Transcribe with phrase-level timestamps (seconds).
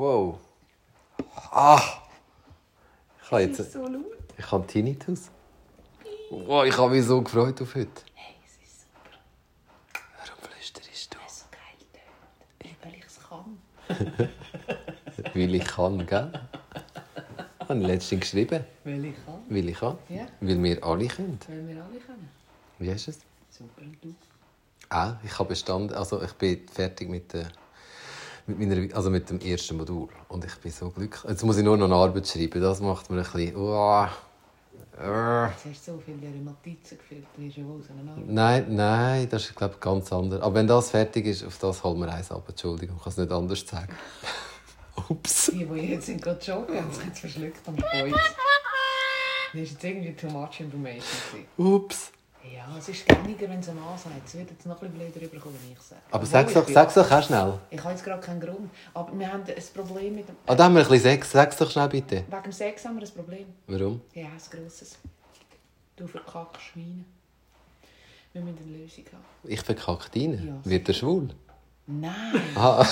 [0.00, 0.38] Wow.
[1.52, 1.78] Ah!
[3.22, 3.70] Ich habe jetzt...
[3.70, 3.86] so.
[4.38, 5.30] Ich habe Tinnitus.
[6.30, 7.90] Wow, ich habe mich so gefreut auf heute.
[8.14, 9.18] Hey, es ist super.
[10.16, 11.18] Warum flüsterst du?
[11.26, 12.76] Es ist so geil tönt.
[12.82, 13.58] Weil ich es kann.
[15.34, 16.32] Weil ich kann, gell?
[17.68, 18.64] Habe ich letztens geschrieben.
[18.84, 19.44] Weil ich kann.
[19.50, 19.98] Weil ich kann.
[20.08, 20.26] Ja.
[20.40, 21.38] Weil wir alle können.
[21.46, 22.30] Weil wir alle können.
[22.78, 23.18] Wie ist es?
[23.50, 24.14] Super, du?
[24.88, 25.94] Ah, ich habe bestanden.
[25.94, 27.48] Also ich bin fertig mit, der,
[28.46, 30.08] mit, meiner, also mit dem ersten Modul.
[30.28, 31.22] Und ich bin so glücklich.
[31.28, 32.60] Jetzt muss ich nur noch eine Arbeit schreiben.
[32.60, 33.56] Das macht mir ein bisschen...
[33.56, 34.06] Oh,
[35.00, 35.46] äh.
[35.46, 37.24] Jetzt hast du so viele Notizen geführt.
[37.34, 38.28] Du wirst ja wohl so eine Arbeit.
[38.28, 40.42] Nein, nein, das ist glaube ich ganz anders.
[40.42, 42.44] Aber wenn das fertig ist, auf das holen wir eins ab.
[42.46, 43.94] Entschuldigung, ich kann es nicht anders sagen.
[45.08, 45.50] Ups.
[45.52, 48.12] Die, die jetzt sind gerade joggen, haben sich jetzt verschluckt am Kreuz.
[49.52, 51.46] Das ist jetzt irgendwie too much information.
[51.56, 52.12] Ups.
[52.42, 54.14] Ja, es ist gängiger, wenn es ein Mann sagt.
[54.26, 56.00] Es wird jetzt noch ein bisschen blöder rüberkommen, wenn ich sage.
[56.10, 57.16] Aber sag's ich doch, sag's doch 18.
[57.18, 57.58] auch schnell.
[57.70, 58.70] Ich habe jetzt gerade keinen Grund.
[58.94, 60.36] Aber wir haben ein Problem mit dem...
[60.46, 61.30] Ah, da haben wir ein bisschen Sex.
[61.32, 62.24] Sag's doch schnell bitte.
[62.28, 63.46] Wegen dem Sex haben wir ein Problem.
[63.66, 64.00] Warum?
[64.14, 64.98] Ja, ein grosses.
[65.96, 67.04] Du verkackst Schweine.
[68.32, 69.24] Wir müssen eine Lösung haben.
[69.44, 70.60] Ich verkacke rein.
[70.64, 71.28] Ja, Wird er schwul?
[71.86, 72.12] Nein,
[72.56, 72.86] Ah,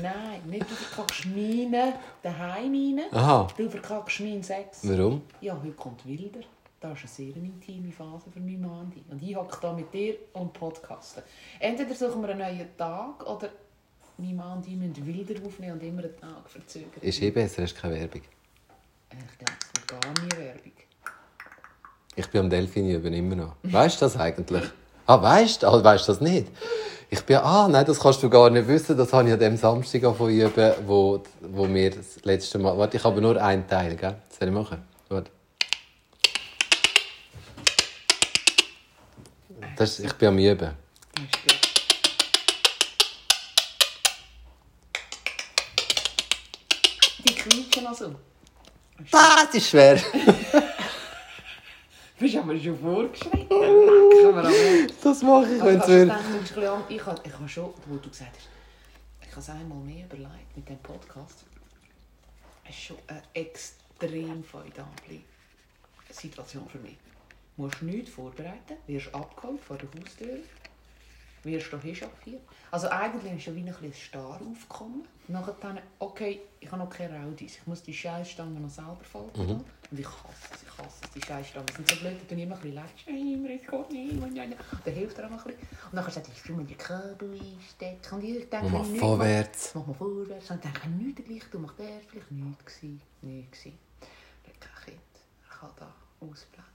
[0.00, 3.00] nein, nicht du verkackst meine daheim rein.
[3.12, 3.48] aha.
[3.56, 4.80] Du verkackst meinen Sex.
[4.84, 5.22] Warum?
[5.40, 6.40] Ja, heute kommt Wilder.
[6.80, 9.02] Das ist eine sehr intime Phase für mich, Mandy.
[9.10, 11.24] Und ich hocke da mit dir und podcasten.
[11.58, 13.48] Entweder suchen wir einen neuen Tag oder
[14.16, 17.00] mein Mann ich müssen Wilder aufnehmen und immer einen Tag verzögern.
[17.00, 18.22] Ist eh besser, hast keine Werbung.
[19.10, 20.72] Ich glaube, es wird gar nie Werbung.
[22.14, 23.56] Ich bin am Delfin üben immer noch.
[23.64, 24.64] Weißt du das eigentlich?
[25.06, 25.66] Ah, weißt du?
[25.66, 26.46] Ah, weißt du das nicht?
[27.10, 28.96] Ich bin, ah, nein, das kannst du gar nicht wissen.
[28.96, 32.76] Das habe ich an dem Samstag von üben, wo, wo wir das letzte Mal.
[32.78, 34.16] Warte, ich habe nur einen Teil, gell?
[34.30, 34.78] Soll ich machen?
[35.08, 35.37] Warte.
[39.78, 40.74] Das ich bin am Üben.
[41.14, 41.58] Ist gut.
[47.24, 48.16] Die quietschen also.
[49.12, 50.02] Das ist schwer.
[52.18, 53.48] Bist aber schon vorgeschritten.
[55.00, 58.08] Das mache ich, wenn es du du an- ich habe, ich habe schon, wo du
[58.10, 58.48] gesagt hast,
[59.22, 61.44] ich habe es einmal mehr überlegt mit dem Podcast.
[62.64, 65.20] Es ist schon eine extrem feudable
[66.10, 66.96] Situation für mich.
[67.58, 70.38] Musst nichts vorbereiten, wirst abgeholt vor der Haustür,
[71.42, 72.40] wirst hier chauffiert.
[72.70, 75.08] Also eigentlich ist schon wie ein bisschen Star aufgekommen.
[75.26, 79.42] Nachher dann, okay, ich habe noch keine Raudis, ich muss die Scheißstangen noch selber falten.
[79.42, 79.64] Mhm.
[79.90, 82.54] Und ich hasse es, ich hasse es, die Scheißstangen sind so blöd, die tun immer
[82.54, 82.84] ein bisschen.
[83.06, 84.56] Immer, es geht nicht.
[84.84, 85.68] Dann hilft er auch ein bisschen.
[85.90, 88.14] Und dann sagt er, ich will mir die Kabel einstecken.
[88.14, 89.74] Und ich denke, Mach nichts vorwärts.
[89.74, 90.50] Mach mal vorwärts.
[90.50, 93.02] Und dann denke ich, nichts gleich, du machst der vielleicht nichts gewesen.
[93.22, 93.78] Nichts gewesen.
[94.44, 95.00] Er hat kein Kind.
[95.50, 96.67] Er kann da ausblenden.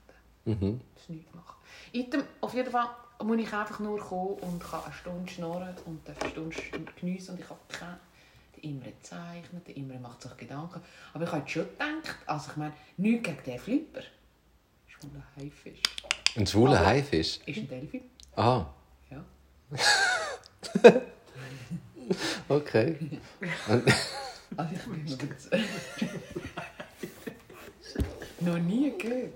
[0.46, 0.82] Mhm.
[0.94, 1.56] Das ist nichts machen.
[1.94, 2.90] Item, auf jeden Fall
[3.24, 6.56] muss ich einfach nur kommen und kann eine Stunde schnurren und eine Stunde
[7.00, 7.98] geniessen und ich habe keine
[8.62, 10.82] Imre zeichnet, der Imre macht sich Gedanken.
[11.14, 14.00] Aber ich habe schon gedacht, also ich meine, nichts gegen den Flipper.
[14.00, 15.80] Ist ein Haifisch.
[16.36, 17.40] Ein schwuler Aber- Haifisch.
[17.46, 18.02] Ist ein Delfin?
[18.36, 18.66] Ah,
[19.12, 19.24] Ja.
[22.50, 22.98] okay.
[24.58, 25.18] Also ich bin
[28.42, 29.34] noch nie gehört.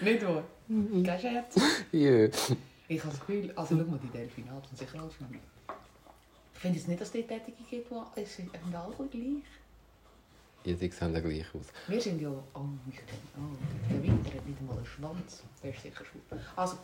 [0.00, 0.44] Nicht wahr?
[0.68, 1.56] Kein Scherz.
[1.92, 2.30] Jö.
[2.88, 5.42] Ich habe das Gefühl, also schau mal die Delfine an, sind sicher alles noch nicht.
[6.54, 9.42] Ich finde jetzt nicht, dass es dort Tätige gibt, die es sind alle gleich.
[10.64, 11.66] Ja, die sehen ja gleich aus.
[11.86, 13.56] Wir sind ja, oh, ich kenn, oh,
[13.88, 15.42] der Winter hat nicht einmal einen Schwanz.
[15.62, 16.40] Der ist sicher schwul.
[16.56, 16.76] Also,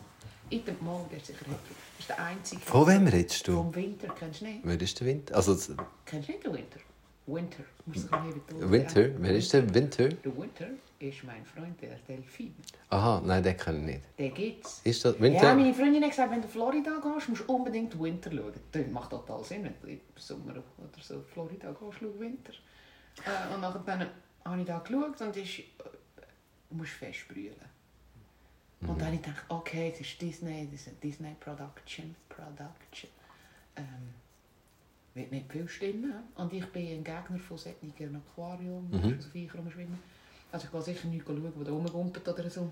[0.50, 1.56] in dem Mal, der ist sicher hetero.
[1.97, 2.61] Das ist der einzige.
[2.62, 3.55] Von wem redest du?
[3.55, 4.61] Vom Winter, kennst du nicht?
[4.62, 5.34] Wer ist der Winter?
[5.34, 5.72] Also, das-
[6.06, 6.78] Kennst du nicht den Winter?
[7.32, 7.65] Winter.
[7.87, 8.70] Betonen.
[8.70, 9.10] Winter?
[9.19, 10.09] Wer ist der Winter?
[10.09, 10.66] Der Winter
[10.98, 12.54] ist mein Freund, der Delfin.
[12.91, 14.19] Aha, nein, den kenne ich nicht.
[14.19, 14.81] Den gibt's.
[14.84, 15.54] Ist das Ja, Winter?
[15.54, 18.53] meine Freundin hat gesagt, wenn du Florida gehst, musst du unbedingt Winter schauen.
[18.70, 22.53] Das macht total Sinn, wenn du im Sommer oder so Florida gehst, schau Winter.
[23.25, 24.06] Äh, und nachher dann
[24.44, 25.62] habe ich da geschaut und ist, äh,
[26.70, 27.54] musst fest brüllen.
[28.82, 32.17] Und dann habe ich gedacht, okay, es ist Disney, das ist eine Disney Production.
[32.28, 33.11] Production.
[33.76, 33.85] Ähm,
[35.14, 36.12] wird nicht viel stimmen.
[36.37, 39.20] Und ich bin ein Gegner von solchen Aquarium, Mhm.
[39.20, 39.99] so Viecher rumschwimmen.
[40.50, 42.70] Also ich gehe sicher nicht schauen, wo da rumgumpelt oder so.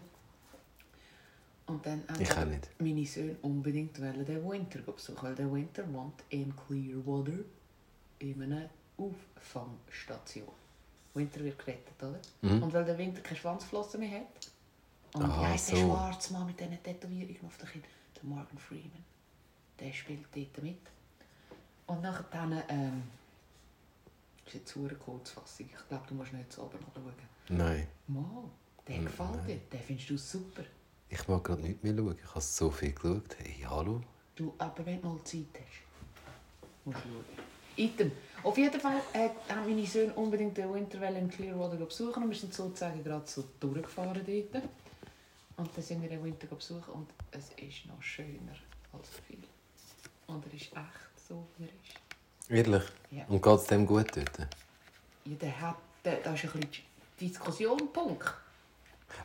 [1.66, 2.69] Und dann Ich auch nicht.
[2.81, 7.38] meine Söhne unbedingt wollen den Winter besuchen, weil der Winter wohnt in Clearwater
[8.19, 10.48] in einer Auffangstation.
[11.14, 12.19] Winter wird gerettet, oder?
[12.42, 12.62] Mhm.
[12.62, 14.50] Und weil der Winter keine Schwanzflossen mehr hat.
[15.14, 15.87] Und Ah, wie heisst der so.
[15.88, 17.82] schwarze Mann mit diesen Tätowierungen auf der Kinn?
[18.16, 19.04] Der Morgan Freeman.
[19.78, 20.78] Der spielt dort mit.
[21.90, 23.02] Und nachher dann, ähm,
[24.46, 25.66] ist jetzt eine Kurzfassung.
[25.66, 27.12] Ich glaube, du musst nicht so oben schauen.
[27.48, 27.84] Nein.
[28.06, 28.44] Mal,
[28.87, 29.56] der gefällt dir.
[29.72, 30.62] Den findest du super.
[31.08, 32.16] Ich mag gerade nicht mehr schauen.
[32.16, 33.37] Ich habe so viel geschaut.
[33.38, 34.00] Hey, hallo?
[34.37, 37.25] Du, aber wenn du mal Zeit hast, musst du schauen.
[37.75, 38.12] Item.
[38.44, 42.38] Auf jeden Fall äh, haben meine Söhne unbedingt den Winterwelle in Clearwater besuchen und wir
[42.38, 44.64] sind sozusagen gerade so durchgefahren dort.
[45.56, 48.54] Und dann sind wir den Winter besuchen und es ist noch schöner
[48.92, 49.42] als viel.
[50.28, 52.50] Und er ist echt so, wie er ist.
[52.50, 52.82] Ehrlich?
[53.12, 53.24] Ja.
[53.28, 54.38] Und geht es dem gut dort?
[55.24, 56.84] Ja, der hat, der, da ist ein bisschen
[57.20, 58.32] Diskussion, Punkt.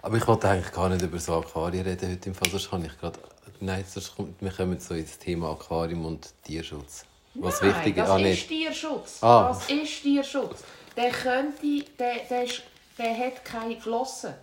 [0.01, 2.49] Aber ich wollte eigentlich gar nicht über so Aquarien reden heute im Fall.
[2.49, 3.19] Sonst kann ich gerade...
[3.59, 7.05] Nein, sonst kommt, wir kommen so ins Thema Aquarium und Tierschutz.
[7.35, 8.47] Was Nein, wichtig das ah, ist.
[8.47, 9.23] Tierschutz.
[9.23, 9.47] Ah.
[9.47, 10.63] Das ist Tierschutz.
[10.95, 12.63] Der könnte, der, der, ist,
[12.97, 14.33] der hat keine Flossen.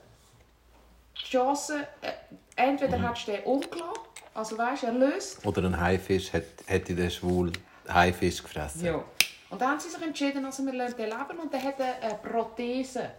[1.18, 2.12] Die Chance, äh,
[2.56, 3.08] entweder Mhm.
[3.08, 4.00] hättest du den umgelassen,
[4.34, 5.44] also weißt, er löst.
[5.46, 7.52] Oder ein Haifisch hat, hätte den schwul
[7.88, 8.84] Haifisch gefressen.
[8.84, 9.04] Ja.
[9.50, 12.14] Und dann haben sie sich entschieden, also wir lassen den leben und der hat eine
[12.14, 13.10] Prothese.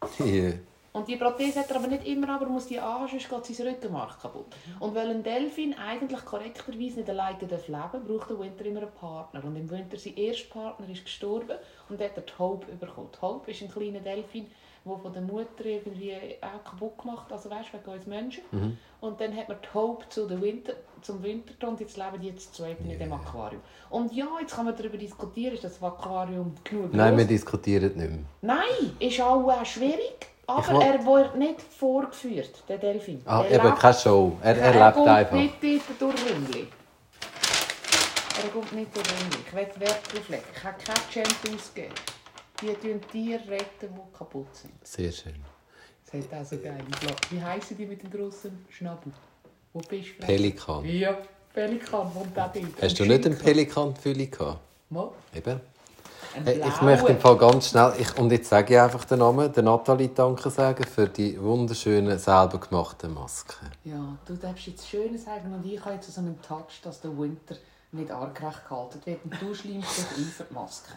[0.18, 0.52] Ja.
[0.92, 3.56] Und die Prothese hat er aber nicht immer, aber er muss die anhaben, sonst geht
[3.56, 4.46] sein Rückenmark kaputt.
[4.78, 8.92] Und weil ein Delfin eigentlich korrekterweise nicht alleine darf leben braucht der Winter immer einen
[8.92, 9.42] Partner.
[9.42, 11.56] Und im Winter sein erster Partner ist gestorben
[11.88, 13.08] und hat er die Hope bekommen.
[13.14, 14.50] Die Hope ist ein kleiner Delfin,
[14.84, 18.42] der von der Mutter irgendwie auch kaputt gemacht also weißt wegen uns Menschen.
[19.00, 22.28] Und dann hat man die Hope zu der Winter, zum Winter und jetzt leben die
[22.28, 23.60] jetzt zwei in dem Aquarium.
[23.90, 27.28] Und ja, jetzt kann man darüber diskutieren, ist das Aquarium genug Nein, wir groß?
[27.28, 28.18] diskutieren nicht mehr.
[28.40, 30.14] Nein, ist auch äh, schwierig.
[30.46, 33.22] Aber will- er wird nicht vorgeführt, der Delfin.
[33.24, 34.36] Ah, Der eben, lebt- keine Show.
[34.42, 35.36] Er, er er lebt kommt einfach.
[35.36, 36.66] nicht durch Rümmli.
[38.42, 39.38] Er kommt nicht durch Rümmli.
[39.46, 40.42] Ich will Wert drauf legen.
[40.56, 41.94] Ich habe keine Champions gegeben.
[42.62, 44.72] Die tun Tiere retten, die kaputt sind.
[44.86, 45.34] Sehr schön.
[46.04, 47.16] Das hat auch so geile Flagge.
[47.30, 49.12] Wie heissen die mit dem grossen Schnabel?
[49.72, 50.26] Wo Fisch fressen?
[50.26, 50.84] Pelikan.
[50.84, 51.18] Ja,
[51.52, 52.56] Pelikan kommt auch dort.
[52.80, 53.36] Hast du Und nicht einen.
[53.36, 54.60] Pelikan-Fülle gehabt?
[54.90, 55.10] Mal.
[55.34, 55.60] Eben.
[56.44, 59.52] Hey, ich möchte im Fall ganz schnell, ich, und jetzt sage ich einfach den Namen,
[59.52, 63.66] der Nathalie Danke sagen für die wunderschönen, selber gemachten Masken.
[63.84, 67.18] Ja, du darfst jetzt schön sagen und ich habe jetzt so einen Touch, dass der
[67.18, 67.56] Winter
[67.90, 70.92] nicht argrecht gehalten wird und du schleimst dich ein für die Maske.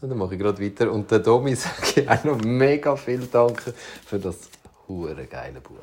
[0.00, 0.92] Und dann mache ich gerade weiter.
[0.92, 3.72] Und der Domi sage ich auch noch mega viel Danke
[4.04, 4.48] für das
[4.88, 5.74] hure geile Buch.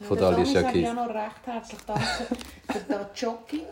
[0.00, 0.88] Von der Dalia sage ich Shakis.
[0.88, 2.04] auch noch recht herzlich danke
[2.70, 3.62] für das Jockey.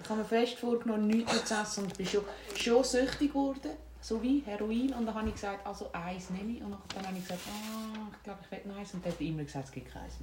[0.00, 2.22] Ich habe mir fest vorgenommen, nichts mehr zu essen und bin schon,
[2.54, 3.70] schon süchtig geworden,
[4.00, 4.92] so wie Heroin.
[4.92, 6.62] Und dann habe ich gesagt, also eins nehme ich.
[6.62, 8.94] Und dann habe ich gesagt, ah, ich glaube, ich will noch eins.
[8.94, 10.14] Und dann hat er immer gesagt, es gibt keins.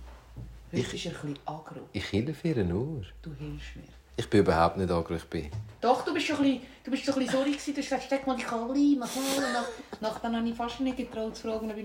[0.72, 1.82] Heute ist er ein bisschen aggro.
[1.92, 3.02] Ich helfe ihr nur.
[3.22, 3.84] Du hilfst mir.
[4.18, 5.52] Ich bin überhaupt nicht agro, ich bin.
[5.82, 7.74] Doch, du bist schon ein bisschen, sorry gewesen.
[7.74, 9.46] Du hast gesagt, steck mal die Kali, mach mal.
[9.92, 11.84] Und nach, dann habe ich fast nicht getraut zu fragen, ob ich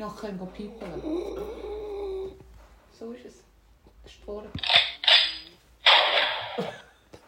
[0.53, 1.03] piepeln kann.
[2.99, 3.35] So ist es.
[4.03, 4.49] Das ist vorne.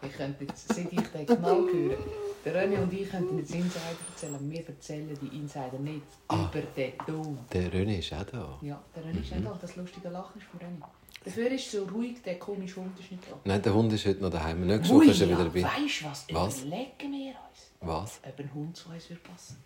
[0.02, 1.98] Ich könnte jetzt, seit ich den Knall höre,
[2.44, 3.80] der René und ich könnten jetzt Insider
[4.10, 4.50] erzählen.
[4.50, 7.38] Wir erzählen die Insider nicht über den Ton.
[7.52, 8.58] Der René ist auch da.
[8.62, 9.58] Ja, der René ist nicht da.
[9.60, 10.84] Das lustige Lachen ist von René.
[11.24, 13.38] Dafür ist so ruhig, der komische Hund ist nicht da.
[13.44, 14.66] Nein, der Hund ist heute noch daheim.
[14.66, 15.62] Nächste Woche ist er wieder dabei.
[15.62, 16.26] Weißt du was?
[16.32, 16.62] Was?
[16.62, 18.20] Überlegen wir uns Was?
[18.26, 19.56] ob ein Hund zu uns würde passen.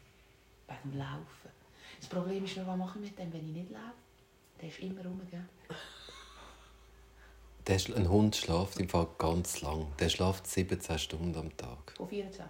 [0.66, 1.50] Beim Laufen.
[1.98, 3.84] Das Problem ist nur, was mache ich mit dem, wenn ich nicht laufe?
[4.60, 5.44] Der ist immer rum, gell?
[7.66, 9.86] Der, ein Hund schläft im Fall ganz lang.
[9.98, 11.94] Der schläft 17 Stunden am Tag.
[11.96, 12.44] Von 24.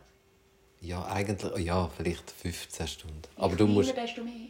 [0.81, 3.23] Ja, eigentlich, ja, vielleicht 15 Stunden.
[3.37, 3.93] Je Aber du musst.
[3.93, 4.49] kleiner, desto mehr.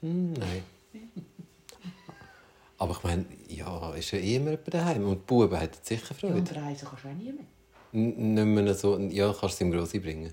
[0.00, 0.62] Hm, nein.
[2.78, 5.04] Aber ich meine, ja, ist ja eh immer jemand daheim.
[5.08, 6.34] Und die Buben hätten sicher Ja, Freude.
[6.34, 7.44] und reisen kannst du auch nie mehr.
[7.92, 10.32] N nicht mehr so, ja, kannst du es ihm Grossi bringen.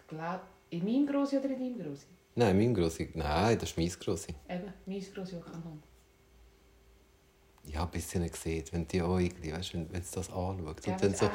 [0.00, 2.06] Ich glaube, in meinem Grossi oder in deinem Grossi?
[2.34, 3.10] Nein, mein Grossi.
[3.14, 4.34] Nein, das ist mein Grossi.
[4.48, 5.82] Eben, mein Grossi keinen Hund.
[7.72, 10.86] Ja, bis sie ihn sieht, wenn die Äugli, weißt wenn, wenn sie das anschaut.
[10.86, 11.30] Ja, Und dann so,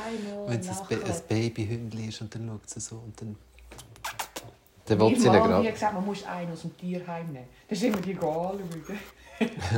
[0.48, 1.22] wenn es ein, Ba- ein.
[1.30, 3.36] Babyhündli ist und dann schaut sie so und dann.
[4.88, 5.72] Mein will sie ihn hat gerade.
[5.72, 7.48] gesagt, man muss einen aus dem Tierheim nehmen.
[7.68, 9.00] Dann sind wir die anschauen.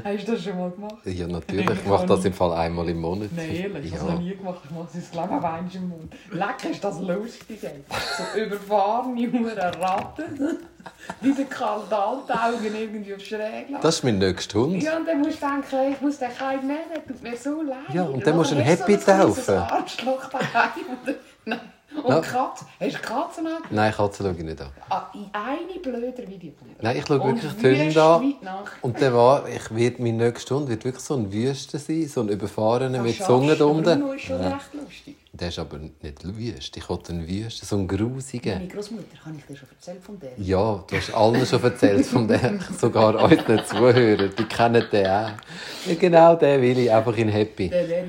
[0.03, 0.97] Hast du das schon mal gemacht?
[1.05, 1.69] Ja, natürlich.
[1.69, 3.29] Ich mache das im Fall einmal im Monat.
[3.35, 4.13] Nein, ehrlich, ich habe es ja.
[4.13, 4.59] noch nie gemacht.
[4.63, 6.13] Ich mache es ich einmal im Mund.
[6.31, 7.63] Lecker ist das lustig.
[7.63, 7.83] ey.
[8.17, 10.59] So überfahrene Ratten.
[11.21, 13.81] Die den kalten Altaugen irgendwie auf schräg lassen.
[13.81, 14.81] Das ist mein nächster Hund.
[14.81, 17.61] Ja, und dann musst du denken, ich muss den Kind nehmen, der tut mir so
[17.61, 17.77] leid.
[17.93, 19.55] Ja, und dann musst du Nachher einen hast Happy so ein taufen.
[19.55, 20.71] Arschloch daheim.
[21.45, 21.59] Nein.
[22.04, 22.20] Und Ja.
[22.22, 22.66] Katze.
[22.80, 23.54] Hast du Katzen an?
[23.70, 24.70] Nein, Katzen schaue ich nicht an.
[24.89, 26.51] Ah, in eine blöder Video.
[26.82, 28.34] Nein, ich schaue Und wirklich die Hunde an.
[28.82, 32.22] Und der war, ich wird mein nächster Hund wird wirklich so ein Wüste sein, so
[32.22, 33.68] ein Überfahrener mit Das Zunge schaffst du.
[33.70, 34.00] unten.
[34.00, 34.48] Bruno ist schon Ja.
[34.50, 35.16] recht lustig.
[35.34, 36.77] Der ist aber nicht wüst.
[36.77, 38.54] Ich wollte einen Wüste, so einen grusigen.
[38.56, 40.32] Meine Großmutter, habe ich dir schon erzählt von der?
[40.38, 44.32] Ja, du hast allen schon erzählt von dem, sogar unseren Zuhörern.
[44.36, 45.30] Die kennen den auch.
[45.86, 47.70] Ja, genau den will ich, einfach in Happy.
[47.70, 48.06] Der.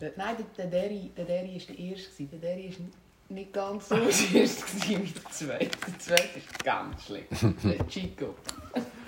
[0.00, 2.22] Der, nein, der, der Derry der Derry war der erste.
[2.24, 2.86] Der Derry war
[3.36, 5.68] nicht ganz so der erste wie der zweite.
[5.86, 7.24] Der zweite ist ganz schlimm.
[7.62, 8.34] Der Chico.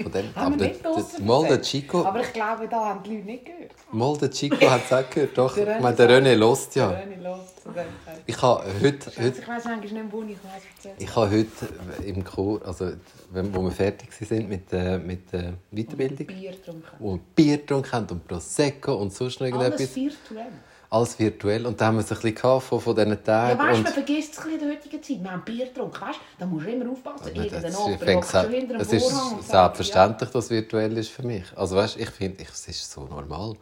[0.01, 0.85] Von dem, Haben aber wir der, nicht
[1.19, 1.63] der, mal der?
[1.63, 3.71] Chico, Aber ich glaube, da haben die Leute nicht gehört.
[3.93, 5.39] mal der Chico hat es auch gehört.
[5.39, 6.91] Doch, Der ich meine, der René lost Der ja.
[6.91, 8.23] René zu dem Zeitpunkt.
[8.27, 12.05] Ich habe heute, heute, Ich weiss eigentlich nicht, wo ich was erzählt ich habe heute
[12.05, 12.93] im Kurs, also
[13.33, 16.83] wenn, wo wir fertig sind mit der, mit der Weiterbildung, Bier getrunken.
[16.99, 19.97] wo wir Bier getrunken haben und Prosecco und sonst noch Alles irgendetwas.
[19.97, 20.53] virtuell.
[20.93, 21.65] Alles virtuell.
[21.67, 23.59] Und da haben wir es ein bisschen gehabt von, von diesen Ja, Tagen.
[23.59, 25.23] weißt du, und man vergisst es ein bisschen in der heutigen Zeit.
[25.25, 26.23] Wir haben Bier getrunken, weißt du?
[26.39, 27.21] Da musst du immer aufpassen.
[27.23, 30.51] Aber Irgendein das Opa ist, ich denke, hockt schon es dem ist selbstverständlich, dass es
[30.51, 31.45] virtuell ist für mich.
[31.57, 33.57] Also weißt, ich finde, ich- es ist so normal.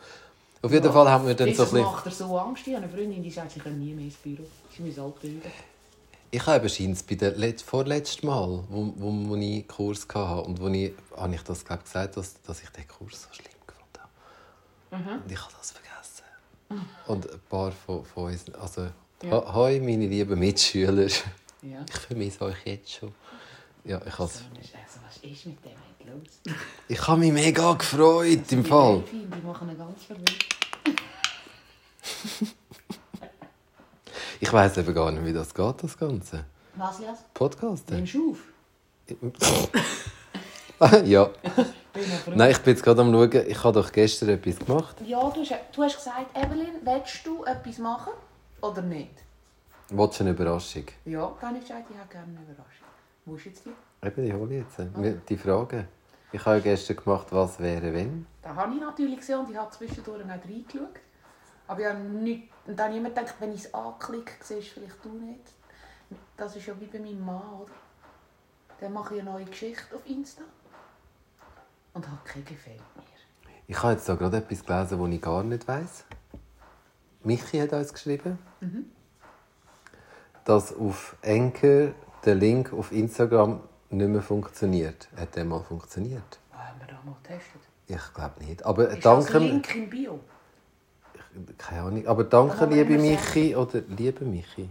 [0.62, 0.92] Auf jeden Ja.
[0.92, 1.84] Fall haben wir dann so ein bisschen...
[1.84, 2.66] macht er so Angst.
[2.66, 4.42] Ich habe eine Freundin, die sagt, sie können nie mehr ins Büro.
[4.76, 5.42] Sie müssen alt werden.
[6.32, 10.42] Ich habe scheint's bei der Let vorletzten Mal, wo, wo, wo ich einen Kurs hatte
[10.42, 13.52] und wo ich, habe ich das glaub, gesagt, dass, dass ich den Kurs so schlimm
[13.66, 13.98] gefunden
[14.90, 15.02] habe.
[15.18, 15.22] Mhm.
[15.24, 15.89] Und ich habe das vergessen.
[17.06, 18.88] Und ein paar von, von uns, also
[19.22, 19.54] Ja.
[19.54, 21.22] hoi meine lieben Mitschüler, ich
[21.62, 21.84] Ja.
[21.90, 23.12] vermisse euch jetzt schon.
[23.84, 25.72] Ja, ich, has, So, also, was ist mit dem
[26.12, 26.54] los?
[26.88, 29.02] ich habe mich mega gefreut, im Fall.
[29.10, 30.34] Die machen ihn ganz verwirrt.
[34.42, 36.46] Ich weiß eben gar nicht, wie das geht, das Ganze.
[36.74, 37.18] Was, Jas?
[37.34, 37.96] Podcasten.
[37.96, 38.38] Nimmst du auf?
[41.04, 41.28] ja.
[42.34, 44.96] Nein, ich bin jetzt gerade am schauen, ich habe doch gestern etwas gemacht.
[45.04, 48.12] Ja, du hast, du hast gesagt, Evelyn, willst du etwas machen
[48.62, 49.10] oder nicht?
[49.90, 50.84] Wolltest du eine Überraschung?
[51.04, 52.86] Ja, dann habe ich gesagt, ich habe gerne eine Überraschung.
[53.26, 54.06] Wo ist jetzt die?
[54.06, 54.96] Eben, die hole ich jetzt.
[54.96, 55.86] Mir- Die Frage.
[56.32, 58.24] Ich habe ja gestern gemacht, was wäre, wenn.
[58.40, 61.00] Da habe ich natürlich gesehen und ich habe zwischendurch nicht reingeschaut.
[61.66, 64.76] Aber ich habe nicht, und dann habe ich immer gedacht, wenn ich es anklicke, siehst
[64.76, 65.40] du vielleicht du nicht.
[66.36, 67.72] Das ist ja wie bei meinem Mann, oder?
[68.80, 70.42] Dann mache ich eine neue Geschichte auf Insta.
[71.92, 73.02] Und hat kein gefällt mir.
[73.66, 76.04] Ich habe jetzt da gerade etwas gelesen, das ich gar nicht weiss.
[77.22, 78.38] Michi hat uns geschrieben,
[80.44, 81.92] dass auf Enker
[82.24, 85.08] der Link auf Instagram nicht mehr funktioniert.
[85.16, 86.38] Hat der mal funktioniert?
[86.52, 87.60] Oh, haben wir das mal getestet?
[87.86, 88.64] Ich glaube nicht.
[88.64, 89.38] Aber Ist das danke.
[89.38, 90.20] Link im Bio?
[91.58, 92.06] Keine Ahnung.
[92.06, 93.54] Aber danke, liebe Michi.
[93.54, 94.68] Oder liebe Michi.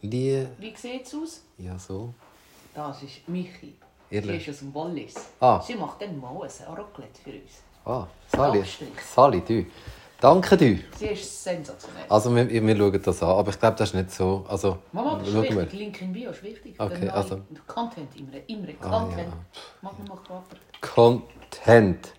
[0.00, 0.48] Lie.
[0.58, 1.42] Wie sieht es aus?
[1.58, 2.14] Ja, so.
[2.74, 3.76] Das ist Michi.
[4.12, 4.44] Ehrlich?
[4.44, 5.14] Sie ist aus dem Wallis.
[5.40, 5.60] Ah.
[5.60, 7.52] Sie macht dann mal ein Raclette für uns.
[7.84, 8.62] Ah, Sali.
[9.14, 9.66] Sali, du.
[10.20, 10.78] Danke, du.
[10.96, 12.04] Sie ist sensationell.
[12.08, 13.28] Also, wir, wir schauen das an.
[13.30, 14.44] Aber ich glaube, das ist nicht so.
[14.48, 15.42] Also, Mama, das ist wir.
[15.42, 15.72] wichtig.
[15.72, 16.74] Link im Bio ist wichtig.
[16.78, 19.28] Okay, also- Content, immer, immer Ah, Content.
[19.28, 19.60] ja.
[19.80, 20.56] Mach mal Quater.
[20.80, 22.12] Content.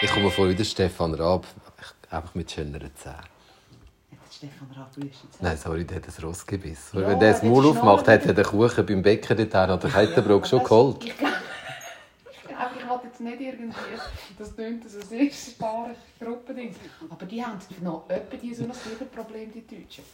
[0.00, 1.44] Ich komme vor wie der Stefan Raab.
[1.80, 3.16] Ich- Einfach mit schöneren Zähnen.
[4.38, 5.42] Stefan Raab gesagt.
[5.42, 6.92] Nein, sorry, der hat ein Rossgebiss.
[6.92, 10.46] Ja, Wenn der das Maul aufmacht, hat er den Kuchen beim Bäcker dort oder Heiterbrot
[10.46, 11.04] schon das- geholt.
[11.04, 11.34] Ich glaube,
[12.78, 13.74] ich, wollte jetzt nicht irgendwie,
[14.38, 16.72] das tönt so sehr spare Gruppending.
[17.10, 20.04] Aber die haben noch etwa die so ein Leberproblem, die Deutschen.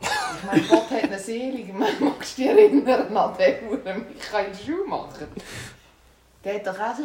[0.00, 1.70] Ich meine, Gott hat eine Seele.
[1.74, 5.26] Magst du dich erinnern an den, der Michael Schumacher?
[6.42, 7.02] Der hat doch auch so...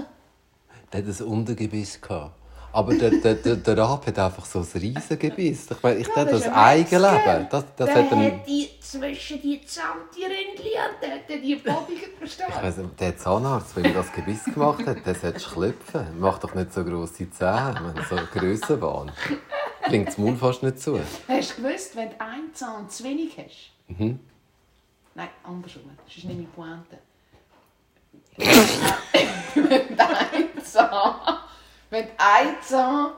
[0.93, 2.31] Der hat ein Untergebiss gehabt.
[2.75, 5.71] Aber der, der, der, der Raab hat einfach so ein Riesengebiss.
[5.71, 6.53] Ich meine, ich Ja, das das.
[6.53, 8.25] Eigenleben, das, das der hat ein...
[8.39, 12.53] hat die zwischen die Zahntirindli und der hat die Bodigen Ich verstanden.
[12.61, 16.19] weiss nicht, der Zahnarzt, wenn er das Gebiss gemacht hat, der sollte klopfen.
[16.19, 19.09] Mach doch nicht so grosse Zähne, wenn so Grössenwahn.
[19.83, 20.99] Klingt das Maul fast nicht zu.
[21.29, 23.71] Hast du gewusst, wenn du einen Zahn zu wenig hast?
[23.87, 24.19] Mhm.
[25.13, 25.83] Nein, andersrum.
[26.05, 26.97] Das ist nicht meine Pointe.
[28.37, 31.34] wenn du einen Zahn,
[31.95, 33.13] wenn du einen Zahn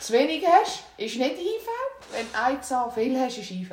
[0.00, 1.68] zu wenig hast, ist nicht IV.
[2.10, 3.72] Wenn du einen Zahn viel hast, ist IV.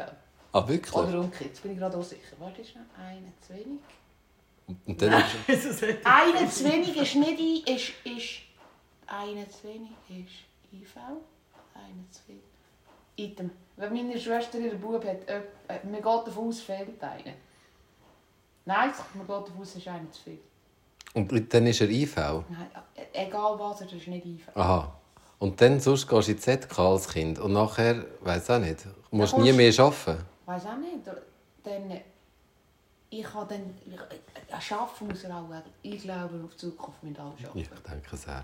[0.51, 0.93] Ah, wirklich?
[0.93, 1.51] Oder umgekehrt.
[1.51, 2.35] Jetzt bin ich gerade auch sicher.
[2.39, 2.83] Warte schnell.
[2.97, 3.79] Einen zu wenig.
[4.85, 8.41] Und dann ist, Einen zu wenig ist nicht I, ist, ist
[9.07, 10.95] einen zu wenig ist IV.
[11.73, 12.41] Einen zu viel.
[13.15, 13.49] Item.
[13.77, 17.33] Wenn meine Schwester ihren Bub hat, äh, äh, man geht davon aus, fehlt einer.
[18.65, 20.39] Nein, man geht davon aus, es ist einer zu viel.
[21.13, 22.15] Und dann ist er IV.
[22.15, 22.43] Nein,
[22.95, 24.47] äh, egal was, er ist nicht IV.
[24.55, 24.93] Aha.
[25.39, 27.39] Und dann sonst gehst du in die ZK als Kind.
[27.39, 30.23] Und nachher, weiß auch nicht, musst du nie mehr arbeiten.
[30.45, 30.99] Weiß auch nicht.
[31.63, 32.01] Dann, äh,
[33.09, 35.49] ich habe dann, ich, äh, arbeiten muss er auch.
[35.81, 37.59] Ich glaube, auf die Zukunft mit allem arbeiten.
[37.59, 38.43] Ich denke sehr.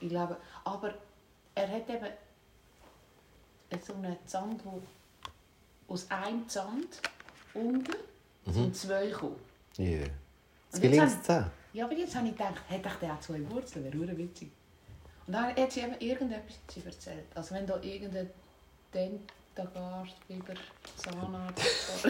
[0.00, 0.94] Ich glaube, aber
[1.54, 2.08] er hat eben
[3.84, 4.82] so einen Zand, wo
[5.88, 7.00] aus einem Zand
[7.54, 7.94] unten
[8.46, 9.36] sind zwei gekommen.
[9.78, 10.00] Ja.
[10.00, 11.44] Das Und gelingt jetzt es zehn.
[11.74, 14.48] Ja, aber jetzt habe ich gedacht, hätte ich der auch zwei Wurzeln, wäre verdammt witzig.
[15.26, 17.24] Und dann hat sie eben irgendetwas sie erzählt.
[17.34, 18.30] Also wenn da irgendein
[18.94, 20.54] Dentagarst, Biber,
[20.96, 21.62] Zahnarzt...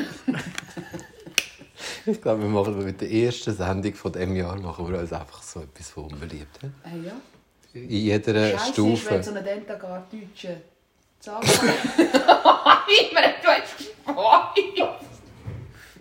[2.06, 5.42] Ich glaube, wir machen mit der ersten Sendung von diesem Jahr machen wir uns einfach
[5.42, 6.58] so etwas von unbeliebt.
[6.60, 6.66] he?
[6.84, 7.12] äh, ja.
[7.72, 9.10] In jeder Scheiße ist, Stufe.
[9.10, 10.60] wenn so ein Dentagard deutsche
[11.18, 11.62] Zahnarzt...
[11.64, 15.13] Immer, du hast Spaß!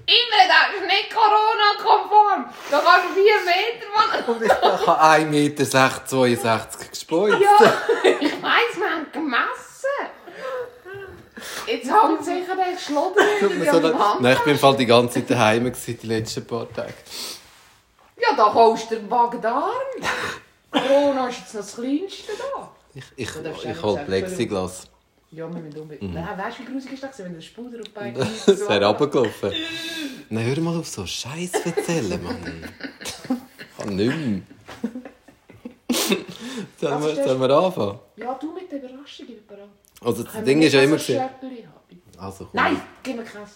[0.05, 2.45] Immer, das ist nicht Corona-konform!
[2.69, 4.25] Da kannst du vier Meter machen!
[4.33, 7.41] Und ich habe 1,62 Meter gespeut.
[7.41, 7.73] Ja,
[8.19, 9.63] ich weiss, wir haben gemessen.
[11.67, 13.99] Jetzt hängt sicher der Schlodder meinem leid.
[13.99, 14.21] Hand.
[14.21, 16.93] Nein, ich bin Fall die ganze Zeit daheim gewesen, die letzten paar Tage.
[18.17, 19.71] Ja, da holst du den Magen-Darm.
[20.71, 22.71] Corona ist jetzt noch das Kleinste da.
[22.93, 24.87] Ich, ich, ich, auch hole Plexiglas.
[25.33, 26.11] Ja, wir müssen unbedingt.
[26.11, 26.19] Mhm.
[26.19, 29.51] Nein, weißt du, wie grusig ist das, wenn der Spuder auf beiden Es wäre runtergelaufen.
[30.29, 32.37] Nein, hör mal auf so Scheiß erzählen, Mann.
[33.27, 34.41] Ich kann nicht mehr.
[36.79, 37.99] Sollen wir, sollen wir anfangen?
[38.17, 39.69] Ja, du mit der Überraschung, ich bin bereit.
[40.01, 40.97] Also das Können Ding wir ist ja immer...
[40.99, 42.01] so gewesen- Schärpeli haben?
[42.17, 42.49] Also, komm.
[42.53, 43.51] Nein, gib mir keins.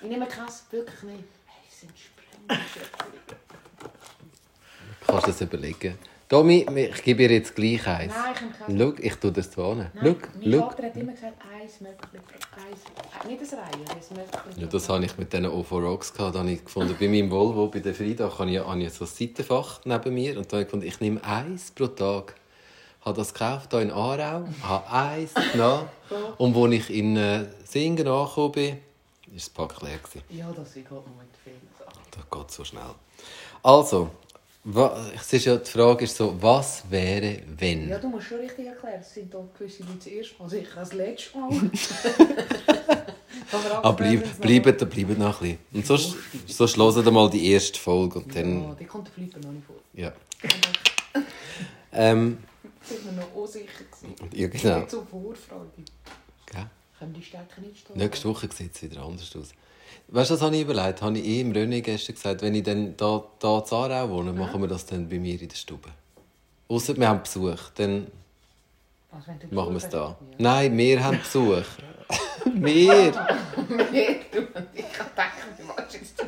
[0.00, 1.24] Ich nehme keins, wirklich nicht.
[1.46, 3.18] Hey, es sind Sprengschärpeli.
[5.06, 5.98] Kannst du das überlegen?
[6.28, 8.12] Tommy, ich gebe dir jetzt gleich eins.
[8.12, 8.80] Nein, ich habe keins.
[8.98, 9.78] Schau, ich tue das da hin.
[9.78, 10.68] Nein, Schau, mein schau.
[10.68, 11.80] Vater hat immer gesagt, eins.
[11.80, 14.60] Äh, nicht ein Reihe, ein Mörkli.
[14.60, 16.34] Ja, das habe ich mit diesen OVO Rocks gehabt.
[16.34, 19.04] Da habe ich gefunden, bei meinem Volvo, bei der Frida, habe ich, habe ich so
[19.04, 20.36] ein Seitenfach neben mir.
[20.36, 22.34] Und da habe ich gefunden, ich nehme eins pro Tag.
[23.00, 24.48] Ich habe das gekauft, hier in Aarau.
[24.64, 25.88] habe eins genommen.
[26.38, 28.78] Und als ich in äh, Singen angekommen bin, war
[29.32, 30.00] das Pack leer.
[30.30, 32.00] Ja, das ist gerade noch mit vielen Sachen.
[32.10, 32.82] Das geht so schnell.
[33.62, 34.10] Also,
[35.14, 37.88] es ist ja, die Frage ist so, was wäre, wenn?
[37.88, 39.00] Ja, du musst schon richtig erklären.
[39.00, 41.50] Es sind da gewisse Leute das erste Mal, sicher das letzte Mal.
[43.52, 45.58] Aber Ah, bleib, bleibt, bleibt noch ein bisschen.
[45.72, 48.76] Und sonst, sonst hören wir mal die erste Folge und Ja, dann...
[48.76, 49.76] die kommt der Flipper noch nicht vor.
[49.94, 50.12] Ja.
[51.98, 52.38] Ähm,
[52.82, 54.14] sind wir noch unsicher gewesen.
[54.34, 54.78] ja, genau.
[54.80, 55.70] Nicht so Vorfreude.
[56.44, 56.66] Gell?
[56.98, 57.96] Können die Stärke nicht stehen?
[57.96, 59.48] Nächste Woche sieht es wieder anders aus.
[60.08, 61.02] Weißt du, was habe ich überlegt?
[61.02, 64.32] Habe ich eh im René gestern gesagt, wenn ich dann da, da in Aarau wohne,
[64.32, 65.88] machen wir das dann bei mir in der Stube.
[66.68, 68.06] Ausser wir haben Besuch, dann
[69.10, 69.98] Also, machen wir es da.
[69.98, 70.16] ja.
[70.38, 71.62] Nein, wir haben Besuch.
[72.54, 73.12] wir!
[73.12, 73.12] Mehr,
[74.32, 76.24] du und ich kann denken, du machst jetzt.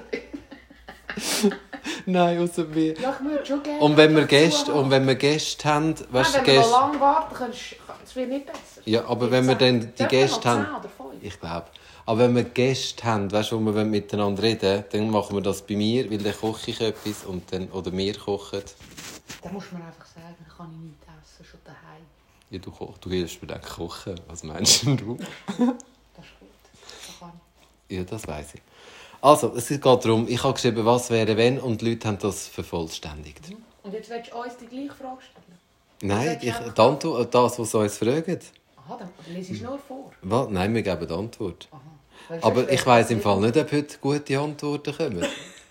[2.07, 2.99] Nein, außer wir.
[2.99, 3.81] Ja, ich würde schon gerne.
[3.81, 6.71] Und wenn wir Gäste, und wenn wir Gäste haben, weißt du, wenn wir Gäste...
[6.73, 8.81] lange warten, kannst es wird nicht besser.
[8.87, 10.65] Ja, aber wenn wir dann die wir Gäste haben...
[10.65, 10.89] oder?
[11.21, 11.67] Ich glaube.
[12.09, 15.61] Aber wenn wir Gäste haben, weißt du, wo wir miteinander reden, dann machen wir das
[15.61, 18.63] bei mir, weil dann koche ich etwas und dann, oder wir kochen.
[19.43, 22.07] Dann muss man einfach sagen, dann kann ich nicht essen, schon daheim.
[22.49, 24.19] Ja, du, koch, du hilfst mir dann kochen.
[24.27, 25.19] Was meinst du?
[26.17, 26.49] Das ist gut.
[26.81, 27.33] Das kann
[27.89, 27.99] ich.
[27.99, 28.63] Ja, das weiß ich.
[29.21, 32.49] Also, es geht darum, ich habe geschrieben, was wäre wenn, und die Leute haben das
[32.49, 33.51] vervollständigt.
[33.83, 35.59] Und jetzt willst du uns die gleiche Frage stellen?
[36.01, 38.41] Nein, ich, die Antwort, das, was sie uns fragen.
[38.79, 40.11] Aha, dann lese ich es nur vor.
[40.23, 40.49] Was?
[40.49, 41.69] Nein, wir geben die Antwort.
[41.71, 41.98] Aha.
[42.43, 43.21] Aber ich weiss im.
[43.21, 45.25] Fall nicht, ob heute gute Antworten kommen.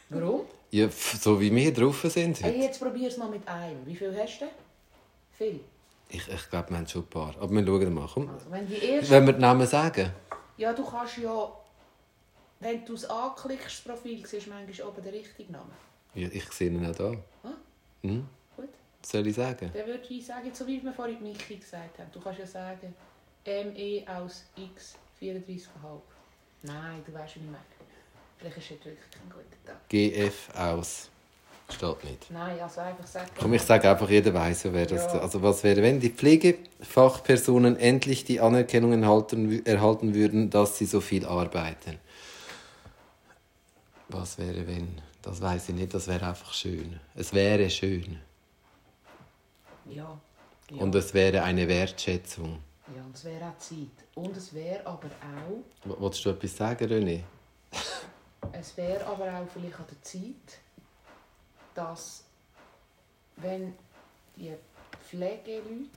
[0.10, 0.42] Warum?
[0.72, 2.64] Ja, so wie wir drauf sind Hey, heute.
[2.64, 3.86] jetzt probier es mal mit einem.
[3.86, 4.46] Wie viel hast du?
[5.38, 5.60] Viel.
[6.10, 7.36] Ich, ich glaube, wir haben schon ein paar.
[7.40, 8.10] Aber wir schauen mal.
[8.14, 8.30] Komm.
[8.30, 9.12] Also, wenn die erste...
[9.12, 10.12] Wenn wir die Namen sagen.
[10.58, 11.52] Ja, du kannst ja...
[12.60, 15.72] Wenn du es anklickst, das Profil, siehst du manchmal oben den richtigen Namen.
[16.16, 17.14] Ja, ich sehe ihn auch da.
[17.44, 17.50] Ah,
[18.02, 18.28] Mhm.
[18.56, 18.70] gut.
[19.02, 19.70] Was soll ich sagen?
[19.74, 22.10] Dann würde ich sagen, so wie wir vorhin Michi gesagt haben.
[22.12, 22.96] Du kannst ja sagen,
[23.46, 25.68] ME aus X 34,5.
[26.64, 27.58] Nein, du weißt, wie ich meine.
[28.38, 29.90] Vielleicht ist heute wirklich kein guter Tag.
[29.90, 31.10] GF aus.
[31.70, 32.32] Steht nicht.
[32.32, 33.30] Nein, also einfach sagen...
[33.38, 35.20] Komm, ich sage einfach, jeder weiß wer das Ja.
[35.20, 41.02] Also was wäre, wenn die Pflegefachpersonen endlich die Anerkennung erhalten, erhalten würden, dass sie so
[41.02, 42.00] viel arbeiten?
[44.08, 45.02] Was wäre, wenn?
[45.22, 47.02] Das weiß ich nicht, das wäre einfach schön.
[47.16, 48.18] Es wäre schön.
[49.90, 50.18] Ja.
[50.72, 50.78] ja.
[50.78, 52.60] Und es wäre eine Wertschätzung.
[52.96, 53.88] Ja, und es wäre auch Zeit.
[54.16, 56.00] Und es wäre aber auch...
[56.00, 57.24] Wolltest du etwas sagen, René?
[58.52, 60.60] Es wäre aber auch vielleicht an der Zeit,
[61.76, 62.24] dass
[63.38, 63.74] wenn
[64.36, 64.54] die
[65.08, 65.90] Pflegeleute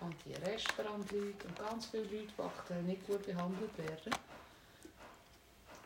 [0.00, 4.14] und die Restaurantleute und ganz viele Leute, die aktuell nicht gut behandelt werden,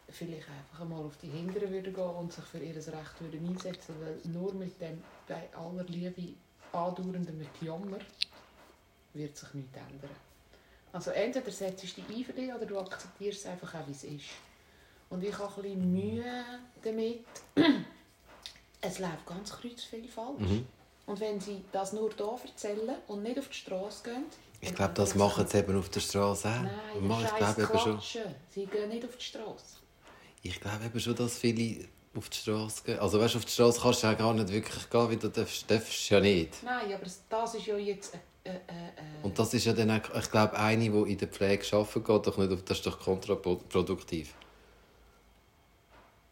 [0.09, 3.95] vielleicht einfach einmal auf die Hinteren würden gehen und sich für ihr Recht würden einsetzen
[4.01, 6.35] weil nur mit dem bei aller Liebe
[6.73, 7.99] andauernden Gejammer
[9.15, 10.28] wird sich nichts ändern.
[10.93, 13.93] Also entweder setzt du dich ein für dich oder du akzeptierst es einfach auch, wie
[13.93, 14.25] es ist.
[15.11, 16.45] Und ich habe ein bisschen Mühe
[16.83, 17.25] damit.
[18.81, 20.41] es läuft ganz kreuzviel falsch.
[20.41, 20.67] Mhm.
[21.07, 24.25] Und wenn sie das nur hier erzählen und nicht auf die Straße gehen...
[24.61, 27.01] Ich glaube, das machen sie eben auf der Straße auch.
[27.01, 28.35] Nein, ich glaube eben schon.
[28.51, 29.77] Sie gehen nicht auf die Straße.
[30.43, 32.99] Ich glaube eben schon, dass viele auf die Straße gehen.
[32.99, 35.71] Also weißt, auf die Straße kannst du ja gar nicht wirklich gehen, weil du darfst,
[35.71, 36.63] darfst ja nicht.
[36.63, 38.15] Nein, aber das- ist ja jetzt...
[38.15, 38.19] Äh,
[39.23, 42.27] Und das ist ja dann auch, ich glaube, eine, die in der Pflege arbeitet, geht
[42.27, 44.35] doch nicht auf, das ist doch kontraproduktiv.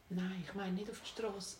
[0.09, 1.57] Nein, ich meine nicht auf die Straße.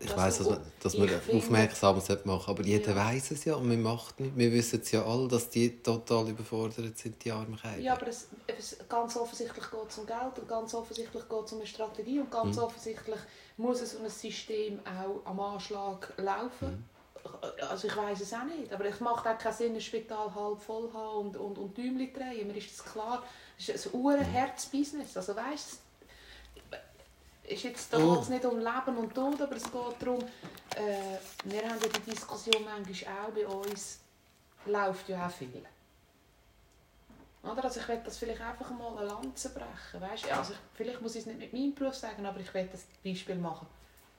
[0.00, 3.06] Ich weiss, dass man, dass man finde- aufmerksam machen sollte, aber jeder Ja.
[3.06, 4.36] weiß es ja und wir macht nicht.
[4.36, 7.78] Wir wissen es ja alle, dass die total überfordert sind, die armen Kinder.
[7.78, 11.52] Ja, aber es, es, ganz offensichtlich geht es um Geld und ganz offensichtlich geht es
[11.52, 12.62] um eine Strategie und ganz Mhm.
[12.64, 13.18] offensichtlich
[13.56, 16.84] muss es so ein System auch am Anschlag laufen.
[17.68, 20.60] Also ich weiß es auch nicht, aber es macht auch keinen Sinn, ein Spital halb
[20.60, 22.46] voll haben und, und, und Däumchen drehen.
[22.46, 23.22] Mir ist das klar.
[23.56, 25.16] Das ist ein ure Herzbusiness.
[25.16, 25.80] Also weißt
[27.48, 28.14] ist jetzt da Oh.
[28.14, 30.18] geht's nicht um Leben und Tod, aber es geht darum,
[30.76, 34.00] äh, wir haben ja die Diskussion manchmal auch bei uns,
[34.66, 35.64] läuft ja auch viel.
[37.42, 37.64] Oder?
[37.64, 40.00] Also ich werde das vielleicht einfach mal eine Lanze brechen.
[40.00, 40.30] Weißt?
[40.30, 42.84] Also ich, vielleicht muss ich es nicht mit meinem Beruf sagen, aber ich werde das
[43.02, 43.66] Beispiel machen.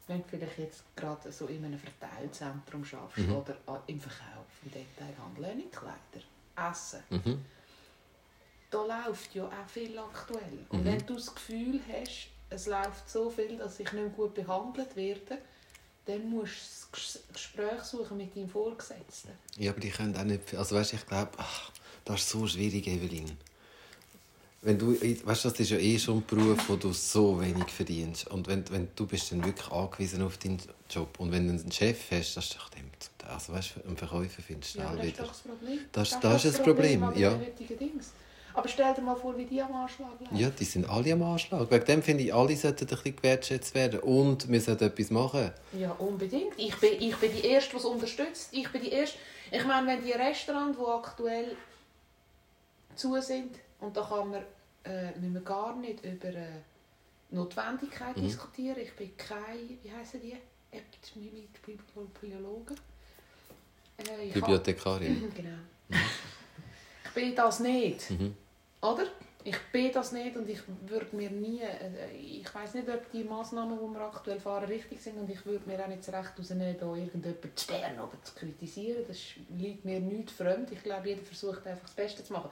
[0.09, 3.35] Wenn du vielleicht jetzt gerade so in einem Verteilzentrum schaffst Mhm.
[3.35, 6.25] oder im Verkauf, im Detailhandel, nicht Kleider,
[6.71, 7.45] Essen, Mhm.
[8.71, 10.65] da läuft ja auch viel aktuell.
[10.69, 10.85] Und Mhm.
[10.85, 14.95] wenn du das Gefühl hast, es läuft so viel, dass ich nicht mehr gut behandelt
[14.95, 15.37] werde,
[16.05, 19.29] dann musst du das Ges- Gespräch suchen mit deinem Vorgesetzten.
[19.57, 20.55] Ja, aber die können auch nicht.
[20.55, 21.31] Also weißt, ich glaube,
[22.05, 23.37] das ist so schwierig, Evelyn.
[24.61, 28.27] Wenn du, weißt, das ist ja eh schon ein Beruf, wo du so wenig verdienst.
[28.27, 31.17] Und wenn, wenn du bist dann wirklich angewiesen auf deinen Job.
[31.19, 32.89] Und wenn du einen Chef hast, das ist doch dem.
[33.27, 35.23] Also weißt, einen Verkäufer findest du Ja, schnell das ist wieder.
[35.23, 35.79] doch das Problem.
[35.91, 37.39] Das- das ist das Problem, an ja.
[38.55, 40.35] Aber stell dir mal vor, wie die am Anschlag laufen.
[40.35, 41.69] Ja, die sind alle am Anschlag.
[41.71, 43.99] Wegen dem finde ich, alle sollten ein bisschen gewertschätzt werden.
[44.01, 45.51] Und wir sollten etwas machen.
[45.77, 46.53] Ja, unbedingt.
[46.57, 48.49] Ich bin, ich bin die Erste, die es unterstützt.
[48.51, 49.17] Ich bin die Erste.
[49.51, 51.55] Ich meine, wenn die Restaurants, die aktuell
[52.95, 54.43] zu sind, und da kann man,
[54.83, 56.47] äh, müssen wir gar nicht über äh,
[57.31, 58.21] Notwendigkeit Mhm.
[58.23, 58.77] diskutieren.
[58.79, 60.35] Ich bin kein, wie heißen die?
[60.71, 62.75] Epidemiologe.
[63.97, 65.31] Äh, Bibliothekarin.
[65.35, 65.57] Genau.
[67.05, 68.09] Ich bin das nicht.
[68.11, 68.35] Mhm.
[68.81, 69.03] Oder?
[69.43, 73.23] Ich bin das nicht und ich würde mir nie, äh, ich weiß nicht, ob die
[73.23, 76.37] Massnahmen, die wir aktuell fahren, richtig sind und ich würde mir auch nicht das Recht
[76.37, 79.03] rausnehmen, da irgendjemanden zu sperren oder zu kritisieren.
[79.07, 79.17] Das
[79.57, 80.71] liegt mir nicht fremd.
[80.71, 82.49] Ich glaube, jeder versucht einfach das Beste zu machen.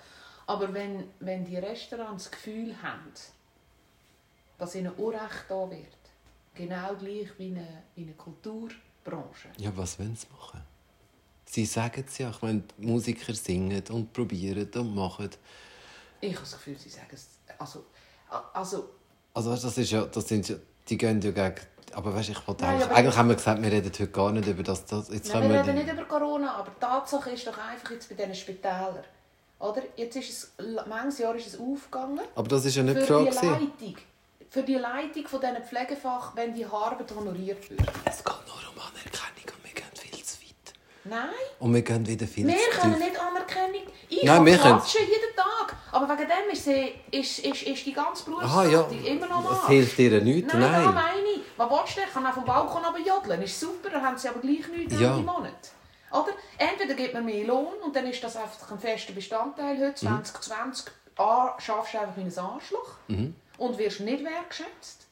[0.47, 3.11] Aber wenn, wenn die Restaurants das Gefühl haben,
[4.57, 5.97] dass ihnen Unrecht da wird,
[6.55, 10.61] genau gleich wie eine, wie eine Kulturbranche, Ja, was wollen sie machen?
[11.45, 12.29] Sie sagen es ja.
[12.29, 15.29] Ich meine, Musiker singen und probieren und machen.
[16.19, 17.27] ich habe das Gefühl, sie sagen es,
[17.59, 17.85] also,
[18.53, 18.89] also
[19.33, 20.55] Also weißt, das ist ja, das sind ja,
[20.89, 21.61] die gehen ja gegen.
[21.93, 24.63] Aber weißt, ich wollte eigentlich, eigentlich haben wir gesagt, wir reden heute gar nicht über
[24.63, 24.85] das.
[24.85, 28.09] das jetzt Nein, wir reden nicht über Corona, aber die Tatsache ist doch einfach jetzt
[28.09, 29.03] bei diesen Spitälern.
[29.59, 29.81] Oder?
[29.95, 30.51] Jetzt ist es,
[30.87, 32.21] manches Jahr ist es aufgegangen.
[32.35, 33.29] aber das ist ja nicht für Frage.
[33.29, 33.35] die.
[33.85, 33.95] Leitung.
[34.49, 37.81] Für die Leitung von diesen Pflegefach, wenn die Arbeit honoriert wird.
[38.05, 40.73] Es geht nur um Anerkennung und wir gehen viel zu weit.
[41.03, 43.05] Nein, Und wir gehen wieder viel wir zu können tief.
[43.05, 43.81] nicht Anerkennung.
[44.09, 45.75] Ich Nein, wir können- jeden Tag.
[45.91, 48.87] Aber wegen dem ist, sie, ist, ist, ist die ganze Aha, ja.
[49.05, 49.67] Immer noch Das mal.
[49.69, 50.53] hilft dir nichts.
[50.53, 50.83] Nein, Nein.
[50.85, 51.41] das meine ich.
[51.57, 52.01] Was willst du?
[52.07, 53.41] Ich kann auch vom Balkon aber jodeln.
[53.41, 55.11] Ist super, dann haben sie aber gleich nichts Ja.
[55.15, 55.53] Ende Monat.
[56.11, 56.31] Oder?
[56.57, 59.75] Entweder gibt man mehr Lohn und dann ist das einfach ein fester Bestandteil.
[59.77, 60.23] Heute, Mhm.
[60.23, 63.35] 2020, A, schaffst du einfach wie ein Arschloch Mhm.
[63.57, 65.07] und wirst nicht wertgeschätzt.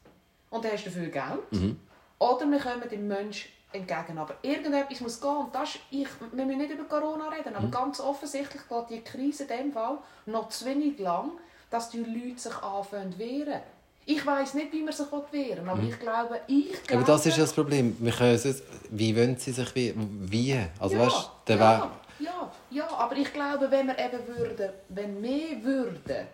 [0.49, 1.51] Und dann hast du dafür Geld.
[1.51, 1.79] Mhm.
[2.19, 4.17] Oder wir kommen dem Menschen entgegen.
[4.17, 5.35] Aber irgendetwas muss gehen.
[5.35, 7.55] Und das ist, ich, wir müssen nicht über Corona reden, Mhm.
[7.57, 11.31] aber ganz offensichtlich geht die Krise in dem Fall noch zu wenig lang,
[11.69, 13.61] dass die Leute sich anfangen zu wehren.
[14.07, 16.93] Ich weiß nicht, wie man sich wehren will, aber ich glaube, ich glaube...
[16.93, 16.97] Mhm.
[16.97, 17.97] Aber das ist ja das Problem.
[17.99, 19.93] Wir können es, wie wollen sie sich wie?
[19.95, 20.59] wie?
[20.79, 25.23] Also ja, weißt, der ja, ja, ja, aber ich glaube, wenn wir eben würden, wenn
[25.23, 26.27] wir würden,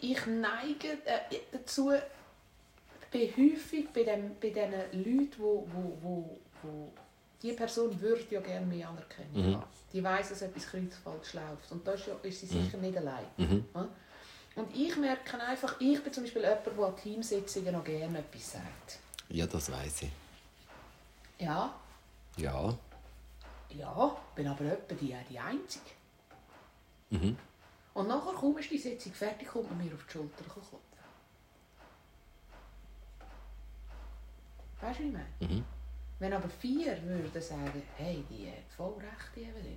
[0.00, 1.92] ich neige äh, dazu,
[3.12, 4.72] bei häufig bei, dem, bei diesen
[5.04, 6.92] Leuten, wo, wo, wo, wo
[7.42, 9.62] die Person würde ja gerne mehr Anerkennung Mhm.
[9.92, 11.70] Die weiß, dass etwas kreuzfalsch läuft.
[11.70, 13.26] Und da ist, ja, ist sie sicher nicht allein.
[13.36, 13.64] Mhm.
[13.72, 13.88] Ja?
[14.56, 18.52] Und ich merke einfach, ich bin zum Beispiel jemand, der an Teamsitzungen noch gerne etwas
[18.52, 18.98] sagt.
[19.28, 20.10] Ja, das weiß ich.
[21.38, 21.74] Ja,
[22.36, 22.76] Ja.
[23.70, 25.90] ja, bin aber etwa die, die Einzige.
[27.10, 27.36] Mhm.
[27.94, 30.78] Und nachher kaum ist die Sitzung fertig, kommt man mir auf die Schulter klopfen.
[34.80, 35.28] Weißt du, wie ich meine?
[35.40, 35.64] Mhm.
[36.18, 39.76] Wenn aber vier würden sagen, hey, die hat voll recht, die Evelyn,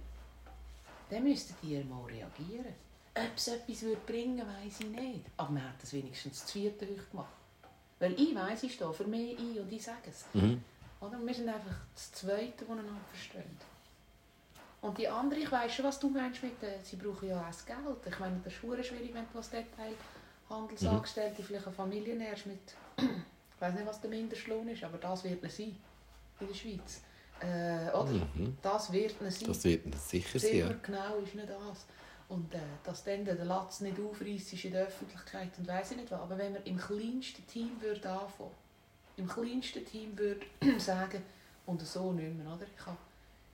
[1.10, 2.74] dann müssten die mal reagieren.
[3.26, 5.26] Ob es etwas würde bringen weiss ich nicht.
[5.38, 7.28] Aber man hat das wenigstens zu viert gemacht.
[8.00, 10.26] Weil ich weiss, ich stehe für mich ein und ich sage es.
[10.34, 10.64] Mhm.
[11.02, 11.20] Oder?
[11.20, 13.58] Wir sind einfach das Zweite, das einander verstehen.
[14.82, 17.48] Und die andere, ich weiss schon, was du meinst mit, äh, sie brauchen ja auch
[17.48, 17.80] das Geld.
[18.06, 22.60] Ich meine, das ist schwierig, wenn du als Detailhandelsangestellte vielleicht eine Familie nährst mit,
[22.98, 25.76] ich weiß nicht, was der Mindestlohn ist, aber das wird es sein
[26.40, 27.02] in der Schweiz.
[27.40, 28.12] Äh, oder?
[28.36, 28.58] Mhm.
[28.62, 29.48] Das wird es sein.
[29.48, 30.58] Das wird sicher sein.
[30.58, 30.72] Ja.
[30.82, 31.86] genau ist nicht das.
[32.30, 35.98] Und äh, dass dann der Latz nicht aufreißt ist in der Öffentlichkeit und weiss ich
[35.98, 36.20] nicht was.
[36.20, 38.52] Aber wenn wir im kleinsten Team würde anfangen,
[39.16, 40.46] im kleinsten Team würde
[40.78, 41.24] sagen,
[41.68, 42.66] und so nicht mehr, oder?
[42.76, 42.98] Ich habe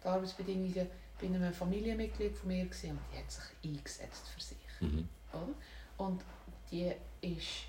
[0.01, 0.87] die Arbeitsbedingungen
[1.19, 4.57] bei einem Familienmitglied von mir gesehen und die hat sich eingesetzt für sich.
[4.79, 5.07] Mhm.
[5.31, 6.05] Oder?
[6.05, 6.21] Und
[6.71, 7.65] die ist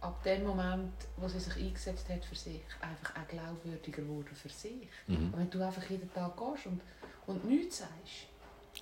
[0.00, 4.48] ab dem Moment, wo sie sich eingesetzt hat für sich, einfach auch glaubwürdiger geworden für
[4.48, 4.88] sich.
[5.06, 5.32] Mhm.
[5.36, 6.80] Wenn du einfach jeden Tag gehst und,
[7.26, 8.26] und nichts sagst,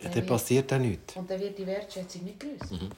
[0.00, 1.16] Ja, dann passiert auch nichts.
[1.16, 2.74] und dann wird die Wertschätzung nicht größer.
[2.74, 2.90] Mhm.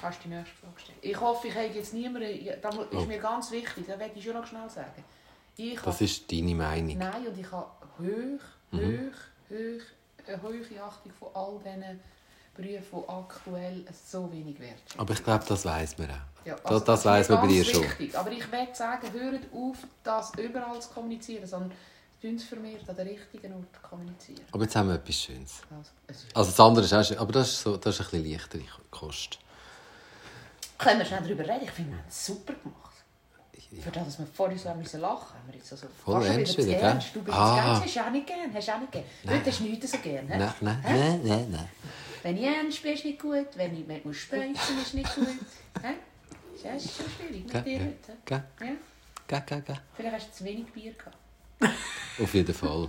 [0.00, 0.98] Kannst du die nächste Frage stellen?
[1.00, 2.46] Ich hoffe, ich habe jetzt niemanden...
[2.60, 3.00] Das ist Oh.
[3.06, 5.04] mir ganz wichtig, das werde ich schon noch schnell sagen.
[5.56, 6.98] Ich Das habe, ist deine Meinung.
[6.98, 7.66] nein, und ich habe
[7.98, 8.40] hoch,
[8.72, 8.78] Mhm.
[8.78, 12.00] hoch, hoch, eine hohe Achtung von all diesen
[12.54, 15.00] Berufen, die aktuell so wenig wertschätzen.
[15.00, 16.14] Aber ich glaube, das weiß man auch.
[16.46, 17.82] Ja, das das ist weiss mir man bei dir schon.
[17.82, 18.16] wichtig.
[18.18, 21.72] Aber ich möchte sagen, hört auf, das überall zu kommunizieren, sondern
[22.20, 24.40] vermehrt an den richtigen Ort zu kommunizieren.
[24.52, 25.60] Aber jetzt haben wir etwas Schönes.
[25.70, 28.32] Also, Also das andere ist auch schön, aber das ist, so, das ist ein bisschen
[28.32, 29.38] leichtere Kost.
[30.78, 31.64] Können wir schnell darüber reden?
[31.64, 32.82] Ich finde, wir haben es super gemacht.
[33.82, 36.56] Für das, dass wir vorhin so haben müssen lachen haben wir jetzt also Voll ernst
[36.56, 36.74] wieder gell?
[36.80, 37.08] ernst.
[37.14, 37.56] Du bist Ah.
[37.76, 37.80] ah.
[37.82, 39.04] hast du auch nicht gern, hast du auch nicht gern.
[39.28, 40.26] Heute hast du nichts so gern.
[40.28, 41.68] Nein, nein, nein, nein, nein.
[42.22, 43.46] Wenn ich ernst bin, ist nicht gut.
[43.56, 45.26] Wenn ich mit muss speizen, ist nicht gut.
[46.62, 47.84] Das ist schon schwierig mit dir Ja.
[47.84, 48.16] heute.
[48.30, 48.44] Ja?
[49.26, 49.80] Gell, gell, gell.
[49.96, 51.16] Vielleicht hast du zu wenig Bier gehabt.
[52.22, 52.88] Auf jeden Fall.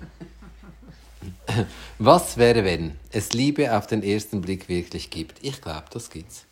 [2.00, 5.44] Was wäre, wenn es Liebe auf den ersten Blick wirklich gibt?
[5.44, 6.46] Ich glaube, das gibt's.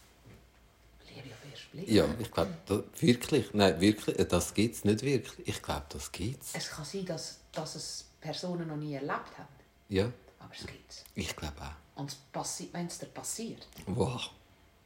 [1.07, 1.89] Liebe auf den ersten Blick.
[1.89, 3.53] Ja, ich glaube, wirklich.
[3.53, 5.47] Nein, wirklich, das gibt's nicht wirklich.
[5.47, 6.51] Ich glaube, das gibt's.
[6.53, 9.47] Es kann sein, dass, dass es Personen noch nie erlebt haben.
[9.89, 11.05] Ja, Aber es gibt es.
[11.13, 11.99] ich glaube auch.
[12.01, 14.29] Und es wenn es dir passiert, Wow.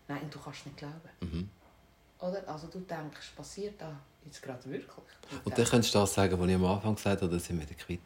[0.08, 1.10] nein, du kannst nicht glauben.
[1.22, 1.50] Mhm.
[2.20, 2.48] Oder?
[2.48, 3.98] Also du denkst, passiert da
[4.30, 4.92] jetzt gerade wirklich?
[5.44, 7.70] Und dann könntest du das sagen, was ich am Anfang gesagt habe, oder sind wir
[7.70, 8.02] wieder quitt?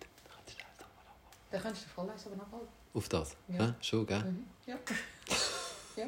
[1.51, 2.67] Dann kannst du den Volllesen aber nachholen.
[2.93, 3.36] Auf das?
[3.47, 3.55] Ja.
[3.57, 3.75] Ja.
[3.81, 4.19] Schon, gell?
[4.19, 4.45] Mhm.
[4.65, 4.75] Ja.
[5.97, 6.05] ja.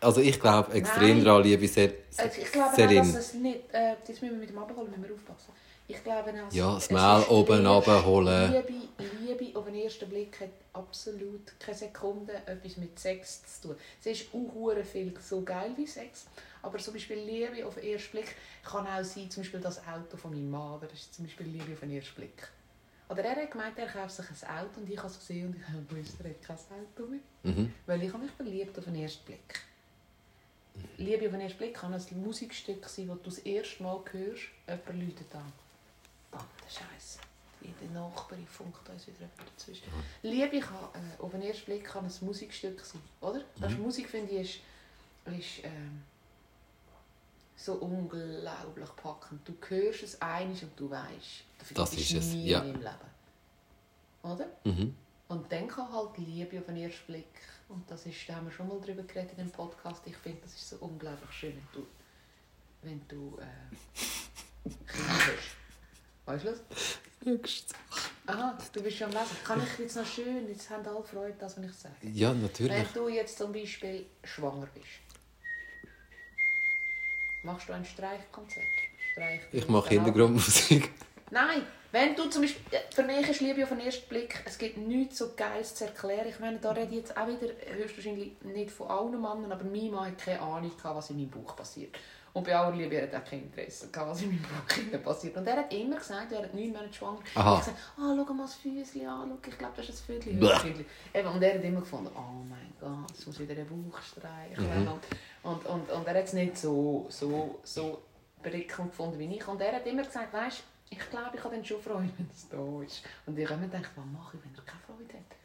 [0.00, 2.98] Also ich glaube extrem daran, liebe Ser Also ich glaube Serin.
[2.98, 3.60] dass es nicht...
[3.72, 5.52] Äh, jetzt müssen wir mit dem Abholen müssen wir aufpassen.
[5.88, 8.52] Ich glaube auch, Ja, das ist oben runterholen.
[8.52, 8.72] Liebe,
[9.20, 13.76] Liebe auf den ersten Blick hat absolut keine Sekunde etwas mit Sex zu tun.
[14.00, 16.26] Es ist auch viel so geil wie Sex.
[16.62, 20.16] Aber zum Beispiel Liebe auf den ersten Blick kann auch sein, zum Beispiel das Auto
[20.16, 20.80] von meinem Mann.
[20.80, 22.48] Das ist zum Beispiel Liebe auf den ersten Blick.
[23.08, 25.56] Oder er hat gemeint, er kauft sich ein Auto und ich habe es gesehen und
[25.56, 27.20] ich habe gewusst, er hat kein Auto mehr.
[27.42, 27.74] Mhm.
[27.84, 29.60] Weil ich habe mich verliebt auf den ersten Blick.
[30.96, 34.42] Liebe auf den ersten Blick kann ein Musikstück sein, das du das erste Mal hörst,
[34.66, 35.52] jemand läutet an.
[36.32, 37.18] Verdammte Scheiße.
[37.80, 39.84] Die Nachbarin funkt uns wieder jemand dazwischen.
[40.22, 43.42] Liebe kann, äh, auf den ersten Blick kann ein Musikstück sein, oder?
[43.60, 43.82] Das Mhm.
[43.82, 44.62] Musik, finde ich,
[45.26, 46.02] ist, ist ähm,
[47.54, 49.46] so unglaublich packend.
[49.46, 52.60] Du hörst es einiges und du weißt, du Das ist es, nie ja.
[52.60, 53.12] im Leben.
[54.24, 54.46] Oder?
[54.64, 54.96] Mhm.
[55.28, 57.38] Und dann kann halt Liebe auf den ersten Blick.
[57.68, 60.02] Und das ist, da haben wir schon mal drüber geredet in dem Podcast.
[60.06, 61.86] Ich finde, das ist so unglaublich schön, wenn du,
[62.82, 64.70] wenn du äh.
[66.26, 66.60] Weißt du das?
[68.26, 69.36] Aha, du bist schon am Lesen.
[69.44, 71.94] Kann ich jetzt noch schön, jetzt haben alle Freude, das, was ich sage.
[72.02, 72.72] Ja, natürlich.
[72.72, 74.86] Wenn du jetzt zum Beispiel schwanger bist,
[77.42, 78.64] machst du ein Streichkonzert?
[79.12, 80.90] Streich Ich mache Hintergrundmusik.
[81.30, 82.62] Nein, wenn du zum Beispiel,
[82.94, 86.28] für mich ist Liebe auf den ersten Blick, es gibt nichts so Geiles zu erklären.
[86.28, 89.90] Ich meine, da rede ich jetzt auch wieder höchstwahrscheinlich nicht von allen Männern, aber mein
[89.90, 91.96] Mann hat keine Ahnung was in meinem Bauch passiert.
[92.34, 95.36] Und bei aller Liebe hat er auch kein Interesse gehabt, was in meinem Bauch passiert.
[95.36, 97.18] Und er hat immer gesagt, er hat neun Monate schwanger.
[97.34, 97.58] Aha.
[97.58, 100.20] Ich gesagt, ah, schau mal das Füßchen an, schau, ich glaube, das ist ein.
[101.14, 104.82] Eben, Und er hat immer gefunden, oh mein Gott, jetzt muss wieder den Bauch streicheln.
[104.82, 104.88] Mhm.
[104.88, 105.02] Und,
[105.42, 108.02] und, und, und er hat es nicht so, so, so
[108.42, 109.46] prickelnd gefunden wie ich.
[109.46, 112.48] Und er hat immer gesagt, weißt ich glaube, ich habe dann schon Freude, wenn es
[112.50, 113.02] da ist.
[113.24, 115.36] Und ich habe mir gedacht, was mache ich, wenn er keine Freude hat?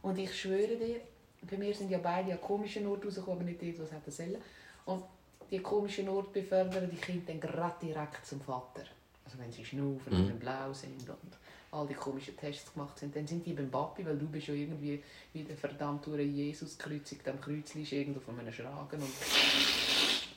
[0.00, 1.00] Und ich schwöre dir,
[1.42, 4.10] bei mir sind ja beide an komischen Orten rausgekommen, aber nicht die, die es hätten
[4.10, 4.38] sollen.
[4.86, 5.04] Und
[5.50, 8.82] die komischen Orte befördern die Kinder dann gerade direkt zum Vater.
[9.24, 10.32] Also wenn sie schnaufen Mhm.
[10.32, 11.32] und blau sind und
[11.70, 14.54] all die komischen Tests gemacht sind, dann sind die beim Papi, weil du bist ja
[14.54, 15.02] irgendwie
[15.34, 19.12] wie der verdammte Jesus gekreuzigt am Kreuz liegst irgendwo von einem Schragen und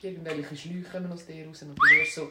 [0.02, 2.28] irgendwelche Schläuche kommen aus dir raus und du wirst so,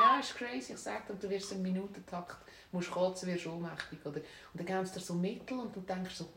[0.00, 2.36] ja, ist crazy, ich sag dir, und du wirst im Minutentakt,
[2.72, 4.18] musst kotzen, wirst ohnmächtig, oder?
[4.18, 4.24] Und
[4.60, 6.28] dann geben sie dir so Mittel und du denkst so,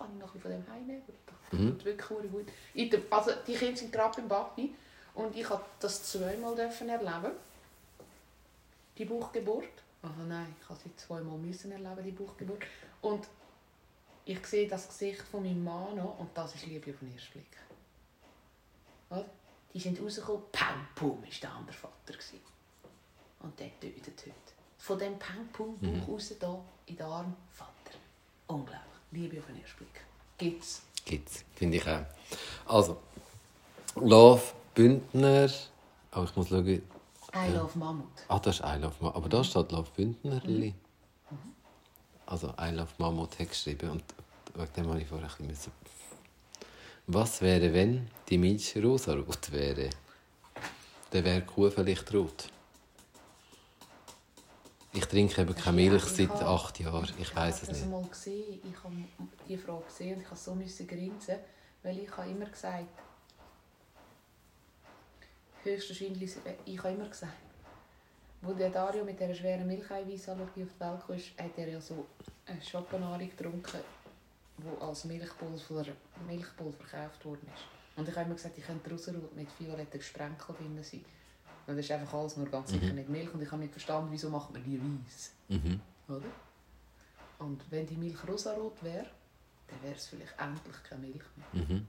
[0.00, 1.02] kann ich noch von dem heimnehmen?
[1.06, 1.84] Das Mhm.
[1.84, 2.48] wirklich gut.
[2.74, 4.74] Der, also, die Kinder sind gerade beim Papi
[5.14, 7.32] und ich durfte das zweimal dürfen erleben.
[8.96, 9.64] Die Bauchgeburt.
[10.02, 12.62] Aha, nein, ich habe sie zweimal müssen erleben, die Bauchgeburt.
[13.02, 13.26] Und
[14.24, 17.32] ich sehe das Gesicht von meinem Mann noch und das ist Liebe auf den ersten
[17.32, 17.46] Blick.
[19.72, 22.12] Die sind rausgekommen, pam, pum, ist der andere Vater.
[22.12, 22.40] Gewesen.
[23.40, 24.34] Und der tötet heute.
[24.78, 27.96] Von dem pam, pum, Bauch raus, da, in den Arm, Vater.
[28.46, 28.89] Unglaublich.
[29.12, 30.00] Liebe auf den ersten Blick.
[30.38, 30.82] Gibt's.
[31.04, 32.04] Gibt's, finde ich auch.
[32.66, 32.98] Also,
[33.96, 34.42] Love
[34.74, 35.50] Bündner.
[36.14, 36.82] Oh, ich muss schauen.
[37.34, 38.06] I love Mammut.
[38.28, 39.16] Ah, das ist I Love Mammut.
[39.16, 40.74] Aber da steht Love Bündnerli.
[42.26, 43.90] Also, I Love Mammut hat geschrieben.
[43.90, 44.04] Und
[44.54, 45.72] wegen dem habe ich vorher ein bisschen
[47.06, 49.90] Was wäre, wenn die Milch rosarot wäre?
[51.10, 52.48] Dann wäre die Kuh vielleicht rot.
[54.92, 57.08] Ich trinke eben keine Milch Ich seit acht Jahren.
[57.18, 57.90] Ich weiß es habe das nicht.
[57.90, 58.60] mal gesehen.
[58.64, 58.96] Ich habe
[59.48, 61.36] die Frage gesehen und ich musste so müssen grinsen,
[61.82, 62.86] weil ich habe immer gesagt,
[65.62, 67.32] höchstwahrscheinlich, ich habe immer gesagt,
[68.42, 72.06] wo der Dario mit dieser schweren Milcheiweißallergie auf die Welt kam, hat er ja so
[72.46, 73.80] eine Schokonahrung getrunken,
[74.58, 75.84] die als Milchpulver,
[76.26, 77.64] Milchpulver verkauft worden ist.
[77.96, 81.04] Und ich habe immer gesagt, ich könnte Rosenrot mit violetten Sprenkeln drin sein.
[81.66, 82.94] Und das ist einfach alles nur ganz sicher Mhm.
[82.94, 83.32] nicht Milch.
[83.34, 85.32] Und ich habe nicht verstanden, wieso macht man die weiß.
[85.48, 85.80] Mhm.
[86.08, 86.22] Oder?
[87.38, 89.06] Und wenn die Milch rosarot wäre,
[89.68, 91.64] dann wäre es vielleicht endlich keine Milch mehr.
[91.64, 91.86] Mhm.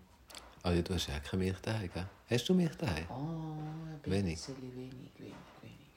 [0.63, 2.05] Ah ja, du hast ja keine Milch daheim, gell?
[2.29, 3.05] Hast du Milch daheim?
[3.10, 3.15] Ah,
[4.05, 4.47] ein Wenig.
[4.47, 5.36] wenig, wenig, wenig,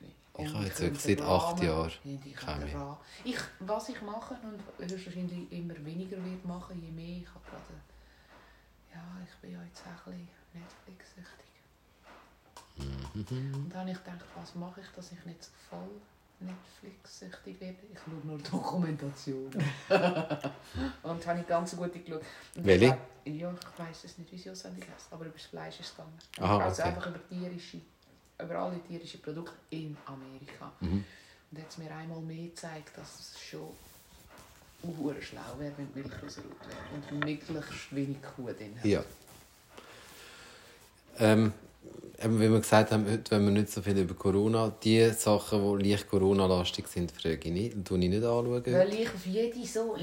[0.01, 0.15] wenig.
[0.37, 2.75] Ich Und habe jetzt wirklich seit acht Jahren Ja, ich, keine.
[2.75, 7.45] Ra- ich Was ich mache und höchstwahrscheinlich immer weniger wird machen, je mehr ich habe
[7.45, 7.75] gerade...
[8.93, 11.47] Ja, ich bin ja jetzt auch ein bisschen Netflix-süchtig.
[12.77, 13.55] Mhm.
[13.55, 15.91] Und dann habe ich gedacht, was mache ich, dass ich nicht so voll
[16.41, 17.79] Netflix-süchtig werde?
[17.93, 19.53] Ich schaue nur Dokumentationen.
[21.03, 22.23] und habe ich ganz gute geschaut.
[22.55, 22.99] Welche?
[23.25, 25.97] Ja, ich weiß es nicht, wie sie auswendig heißt, aber über das Fleisch ist es
[25.97, 26.19] gegangen.
[26.41, 26.91] Aha, also okay.
[26.91, 27.81] einfach über tierische,
[28.39, 30.73] über alle tierischen Produkte in Amerika.
[30.81, 31.05] Mhm.
[31.51, 33.71] Und hat es mir einmal mehr gezeigt, dass es schon
[34.83, 38.85] uhr schlau wäre, wenn die Milch rosarot wäre und möglichst wenig Kuh drin hat.
[38.85, 39.03] Ja.
[41.19, 41.53] Ähm,
[42.23, 45.79] eben, wie wir gesagt haben, heute wenn wir nicht so viel über Corona, die Sachen,
[45.79, 48.63] die leicht Corona-lastig sind, frage ich nicht, tue ich nicht anschauen.
[48.65, 49.97] Weil ich auf jede so...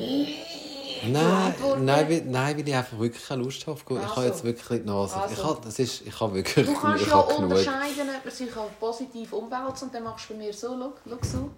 [1.04, 3.80] Nein, nein, weil, nein, weil ich einfach wirklich keine Lust habe.
[3.80, 5.15] Ich habe jetzt wirklich die Nase.
[5.15, 5.44] Ich, Also.
[5.46, 8.80] habe, das ist, ich habe wirklich Du kannst ich ja unterscheiden, ob man sich auf
[8.80, 11.50] positiv umwälzt und dann machst du bei mir so, schau, so,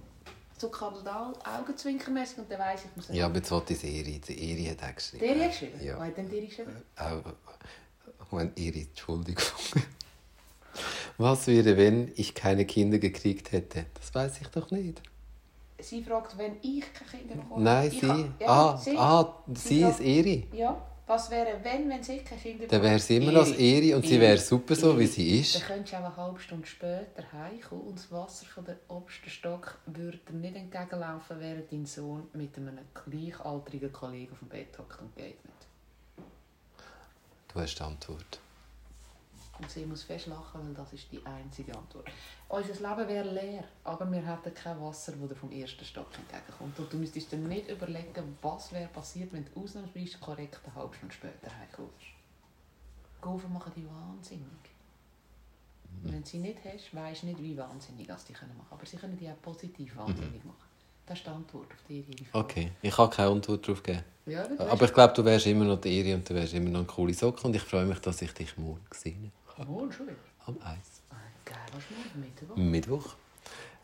[0.58, 4.22] so Kardinal, Augenzwinkermäßig und dann weiss ich, ich muss Ja, aber jetzt wollte ich Seri.
[4.26, 5.26] Die Eri hat auch geschrieben.
[5.26, 5.80] Der hat geschrieben?
[5.84, 5.98] Ja.
[6.00, 6.72] Was hat denn der geschrieben?
[8.32, 9.44] Wenn Eri, Entschuldigung.
[11.18, 13.86] Was wäre, wenn ich keine Kinder gekriegt hätte?
[13.94, 15.02] Das weiß ich doch nicht.
[15.80, 17.64] Sie fragt, wenn ich keine Kinder bekomme.
[17.64, 18.08] Nein, Ich sie.
[18.08, 18.98] ha- ja, ah, sie.
[18.98, 20.48] ah, sie Sie ist Eri.
[20.54, 23.94] Ja, was wäre, wenn, wenn sie keine Kinder Dann wäre sie immer noch als Eri
[23.94, 25.56] und sie wäre super so, wie sie ist.
[25.56, 29.30] Dann könntest du auch eine halbe Stunde später heimkommen und das Wasser von der obersten
[29.30, 34.80] Stock würde dir nicht entgegenlaufen, während dein Sohn mit einem gleichaltrigen Kollegen auf dem Bett
[34.80, 35.68] hockt und geht nicht.
[37.54, 38.40] Du hast die Antwort.
[39.64, 42.06] Und sie muss fest lachen, weil das ist die einzige Antwort.
[42.50, 46.78] Unser Leben wäre leer, aber wir hätten kein Wasser, das vom ersten Stock entgegenkommt.
[46.78, 50.94] Und du müsstest dir nicht überlegen, was wäre passiert, wenn du ausnahmsweise korrekt eine halbe
[50.96, 52.08] Stunde später heimkommst.
[53.22, 54.44] Gaufen machen die wahnsinnig.
[56.04, 58.68] Und wenn du sie nicht hast, weisst du nicht, wie wahnsinnig das die können machen.
[58.72, 60.74] Aber sie können die auch positiv wahnsinnig machen.
[61.06, 62.46] Das ist die Antwort auf die Frage.
[62.46, 64.04] Okay, ich kann keine Antwort darauf geben.
[64.26, 66.80] Ja, Aber ich glaube, du wärst immer noch die Eri und du wärst immer noch
[66.80, 69.32] eine coole Socke und ich freue mich, dass ich dich morgen sehe.
[69.58, 70.16] Schon wieder.
[70.46, 71.02] Am Eis.
[71.10, 72.56] Ah, Geil, was ist mit Mittwoch?
[72.56, 73.16] Mittwoch.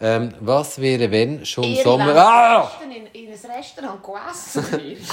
[0.02, 2.16] Ähm, was wäre, wenn schon Ihr Sommer...
[2.16, 2.72] Ah!
[2.84, 4.98] in, in ein Restaurant gegessen.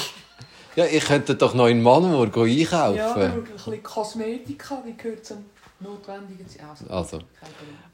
[0.77, 2.97] Ja, ich könnte doch noch in Manmur einkaufen.
[2.97, 5.47] Ja, ein bisschen Kosmetika, die gehört zum
[5.81, 6.45] Notwendigen.
[6.69, 7.19] Also, Also.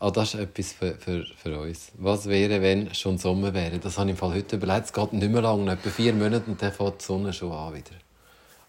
[0.01, 1.93] Ah, das ist etwas für, für, für uns.
[1.99, 3.79] Was wäre, wenn schon Sommer wäre?
[3.79, 4.87] Das habe ich im Fall heute überlegt.
[4.87, 7.53] Es geht nicht mehr lang, noch etwa vier Monate und dann fängt die Sonne schon
[7.53, 7.95] an wieder.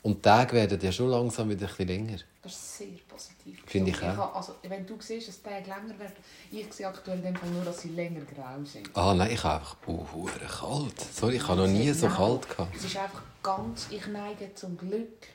[0.04, 2.18] Und die Tage werden ja schon langsam wieder ein bisschen länger.
[2.44, 3.33] Das ist sehr positiv.
[3.66, 4.18] Finde ich So, auch.
[4.18, 6.14] habe- also, wenn du siehst, dass die Tage länger werden,
[6.52, 8.90] ich sehe aktuell in dem Fall nur, dass sie länger grau sind.
[8.96, 11.00] Ah nein, ich habe einfach oh, kalt.
[11.14, 12.76] Sorry, ich habe noch nie so Nein, kalt gehabt.
[12.76, 15.28] Es ist einfach ganz, ich neige zum Glück,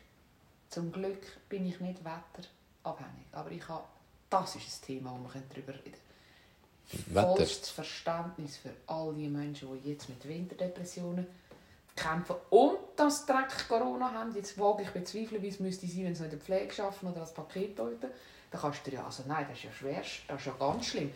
[0.71, 3.27] zum Glück bin ich nicht wetterabhängig.
[3.33, 3.85] Aber ich habe,
[4.31, 7.05] das ist ein Thema, wo wir darüber reden können.
[7.15, 7.37] Wetter.
[7.37, 11.27] Vollstes Verständnis für all die Menschen, die jetzt mit Winterdepressionen
[11.99, 14.35] kämpfen und das Dreck Corona haben.
[14.35, 17.07] Jetzt wage ich bezweifeln, wie es müsste sein, wenn sie noch in der Pflege arbeiten
[17.09, 18.11] oder als Paketleute.
[18.51, 20.87] Dann kannst du dir ja, also nein, das ist ja schwer, das ist ja ganz
[20.87, 21.13] schlimm.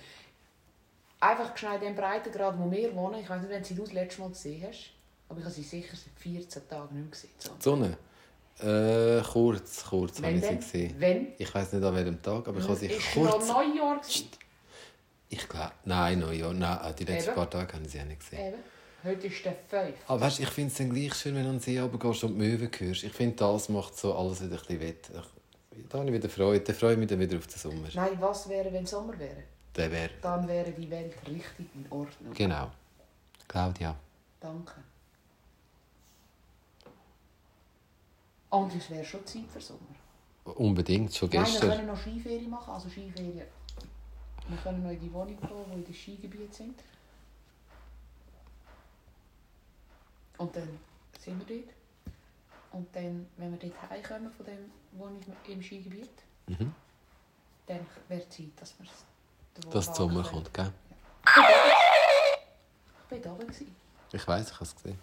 [1.20, 4.20] Einfach schnell in Breitengrad, wo wir wohnen, ich weiß nicht, wenn du sie das letzte
[4.20, 4.90] Mal gesehen hast,
[5.28, 7.30] aber ich habe sie sicher seit 14 Tagen nicht mehr gesehen.
[7.38, 7.52] So.
[7.54, 7.96] Die Sonne?
[8.58, 10.58] Äh, kurz, kurz habe Wenn ich sie denn?
[10.58, 10.94] gesehen.
[10.98, 11.32] Wenn?
[11.38, 13.48] Ich weiß nicht an welchem Tag, aber ich habe sie ist kurz...
[13.48, 14.28] noch Neujahr gewesen.
[15.30, 15.72] Ich glaube...
[15.84, 16.52] Nein, Neujahr.
[16.52, 17.36] Nein, äh, die letzten Eben.
[17.36, 18.48] paar Tage habe ich sie auch nicht gesehen.
[18.48, 18.71] Eben.
[19.04, 19.96] Heute ist der 5.
[20.06, 22.34] Aber weißt, ich finde es dann gleich schön, wenn du an den See runtergehst und
[22.34, 23.02] die Möwen hörst.
[23.02, 25.10] Ich finde, das macht so alles wieder ein bisschen wett.
[25.88, 26.60] Da habe ich wieder Freude.
[26.60, 27.88] Dann freue ich mich dann wieder auf den Sommer.
[27.94, 29.42] Nein, was wäre, wenn Sommer wäre?
[29.74, 30.10] Der wäre...
[30.20, 32.32] Dann wäre die Welt richtig in Ordnung.
[32.34, 32.70] Genau.
[33.48, 33.96] Claudia.
[34.38, 34.74] Danke.
[38.50, 39.80] Und es wäre schon Zeit für Sommer.
[40.44, 41.70] Unbedingt, schon Nein, wir gestern.
[41.70, 42.72] können noch Skiferien machen.
[42.72, 43.46] Also Skiferien.
[44.48, 46.74] Wir können noch in die Wohnung gehen, die in den Skigebiet sind.
[50.42, 50.78] Und dann
[51.20, 51.74] sind wir dort.
[52.72, 55.08] Und dann, wenn wir dort heimkommen von dem, wo
[55.44, 56.10] ich im Skigebiet,
[56.48, 56.74] Mhm.
[57.66, 59.04] dann wäre Zeit, dass wir es
[59.70, 60.72] Dass der Sommer kommt, gell?
[61.24, 63.76] Ich war da gewesen.
[64.12, 64.98] Ich weiß, ich habe es gesehen.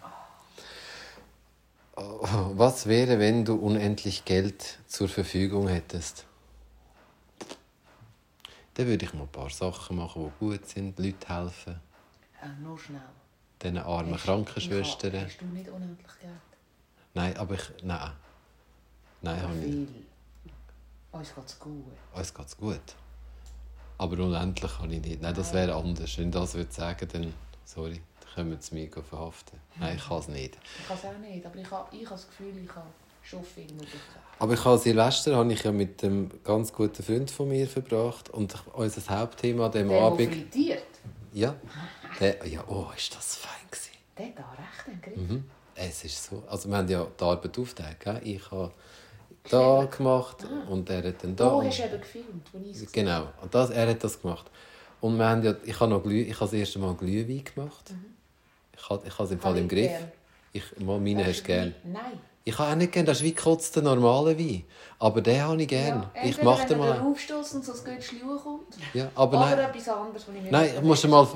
[1.96, 6.26] Oh, Was wäre, wenn du unendlich Geld zur Verfügung hättest?
[8.74, 11.80] Dann würde ich mal ein paar Sachen machen, die gut sind, Leuten helfen,
[12.42, 13.00] Ja, nur schnell.
[13.62, 15.14] Diesen armen Hast- Krankenschwestern.
[15.14, 16.32] ich ha- Hast du nicht unendlich Geld?
[17.14, 17.62] Nein, aber ich.
[17.82, 18.10] Nein.
[19.22, 19.92] Nein, habe ich nicht.
[21.12, 21.84] Uns geht es gut.
[22.14, 22.80] Uns geht es gut.
[23.98, 25.20] Aber unendlich kann ich nicht.
[25.20, 26.16] Nein, das wäre anders.
[26.18, 27.34] Wenn ich das würde sagen, dann.
[27.64, 29.58] Sorry, dann können wir mich verhaften.
[29.78, 30.56] Nein, ich kann es nicht.
[30.80, 32.86] Ich kann es auch nicht, aber ich habe ich das Gefühl, ich habe
[33.22, 34.00] schon viel Möglichkeiten.
[34.38, 38.30] Aber ich habe Silvester habe ich ja mit einem ganz guten Freund von mir verbracht.
[38.30, 40.32] Und unser Hauptthema an der Abend.
[40.32, 40.82] frittiert,
[41.34, 41.54] Ja.
[42.20, 43.90] Der, ja, oh, ist das fein gewesen.
[44.16, 45.16] der hat da recht einen Griff.
[45.16, 45.44] Mhm.
[45.74, 46.42] Es ist so.
[46.48, 47.98] Also wir haben ja die Arbeit aufgeteilt.
[48.00, 48.20] Gell?
[48.24, 48.70] Ich habe
[49.48, 51.48] da gemacht und er hat dann da.
[51.48, 54.50] Und- hast du eben gefilmt, wo ich Genau, und das, er hat das gemacht.
[55.00, 57.94] Und wir haben ja, ich habe noch Glüh, ich habe das erste Mal Glühwein gemacht.
[58.76, 59.88] Ich habe, ich habe es im Fall im Griff.
[59.88, 60.12] gern.
[60.52, 61.74] Ich, mal, meine hast du gern.
[61.84, 62.20] Nein.
[62.50, 64.64] Ich habe auch nicht gern, das ist wie gekotzter normaler Wein.
[64.98, 66.04] Aber den habe ich gern.
[66.16, 67.00] Ja, ich mache den wenn mal.
[67.00, 68.74] aufstößt und so ein Götzchen kommt.
[68.92, 69.70] Ja, aber Oder nein.
[69.70, 71.28] etwas anderes, was ich mir Nein, musst du mal,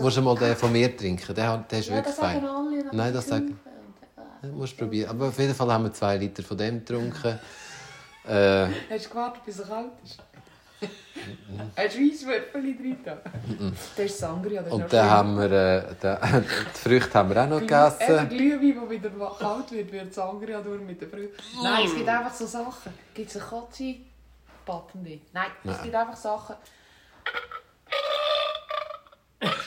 [0.00, 1.34] musst mal den von mir trinken.
[1.34, 2.42] Der, der ist Ja, wirklich fein.
[2.46, 2.84] alle.
[2.90, 3.60] Nein, das sagen-
[4.16, 5.10] äh, Ja, musst du probieren.
[5.10, 7.38] Aber auf jeden Fall haben wir zwei Liter von dem getrunken.
[8.26, 10.16] Äh, Hast du gewartet, bis er kalt ist?
[11.76, 12.98] Hast du Weisswürfel drin?
[13.04, 17.48] Das ist Sangria, das ist und dann haben wir, äh, die Früchte haben wir auch
[17.48, 18.28] noch Eben gegessen.
[18.28, 21.36] Glühwein, der wieder kalt wird, wird Sangria durch mit den Früchten.
[21.62, 22.92] Nein, es gibt einfach so Sachen.
[23.14, 23.96] Gibt es eine Kotze?
[24.64, 25.20] Patende.
[25.32, 25.82] Nein, es Nein.
[25.82, 26.56] gibt einfach Sachen.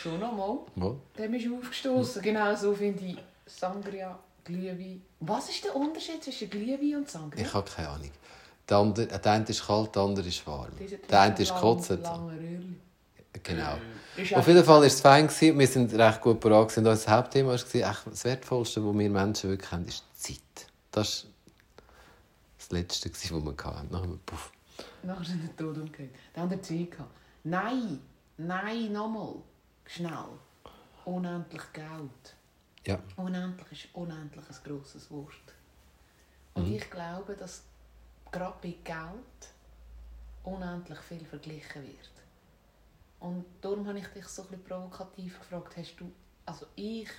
[0.01, 0.59] Schon nochmal.
[0.75, 0.99] Wo?
[1.17, 2.21] Dem ist aufgestoßen.
[2.21, 5.01] Genau so finde ich Sangria, Glühwein.
[5.19, 7.45] Was ist der Unterschied zwischen Glühwein und Sangria?
[7.45, 8.11] Ich habe keine Ahnung.
[8.67, 10.71] Der, andere, der eine ist kalt, der andere ist warm.
[11.09, 12.07] Der eine ist kotzend.
[13.43, 13.77] Genau.
[14.17, 15.27] Ist Auf jeden Fall war es fein.
[15.27, 15.59] gewesen.
[15.59, 16.75] Wir sind recht gut parat.
[16.77, 17.73] Und Unser Hauptthema war, echt
[18.05, 20.39] das Wertvollste, was wir Menschen wirklich haben, ist Zeit.
[20.91, 21.31] Das war
[22.57, 23.91] das Letzte, was wir hatten.
[23.91, 24.51] Nachher, puff.
[25.03, 26.09] Nachher sind wir tot umgekehrt.
[26.33, 27.11] Dann haben wir Zeit gehabt.
[27.43, 27.99] Nein,
[28.37, 29.35] nein, nochmal.
[29.85, 30.11] Schnell.
[31.03, 32.35] Unendlich Geld.
[32.87, 32.99] Ja.
[33.17, 35.33] Unendlich ist unendlich ein grosses Wort.
[36.55, 37.63] Und ich glaube, dass
[38.37, 39.49] gerade bei Geld
[40.43, 42.11] unendlich viel verglichen wird.
[43.19, 46.11] Und darum habe ich dich so ein bisschen provokativ gefragt, hast du,
[46.45, 47.09] also ich,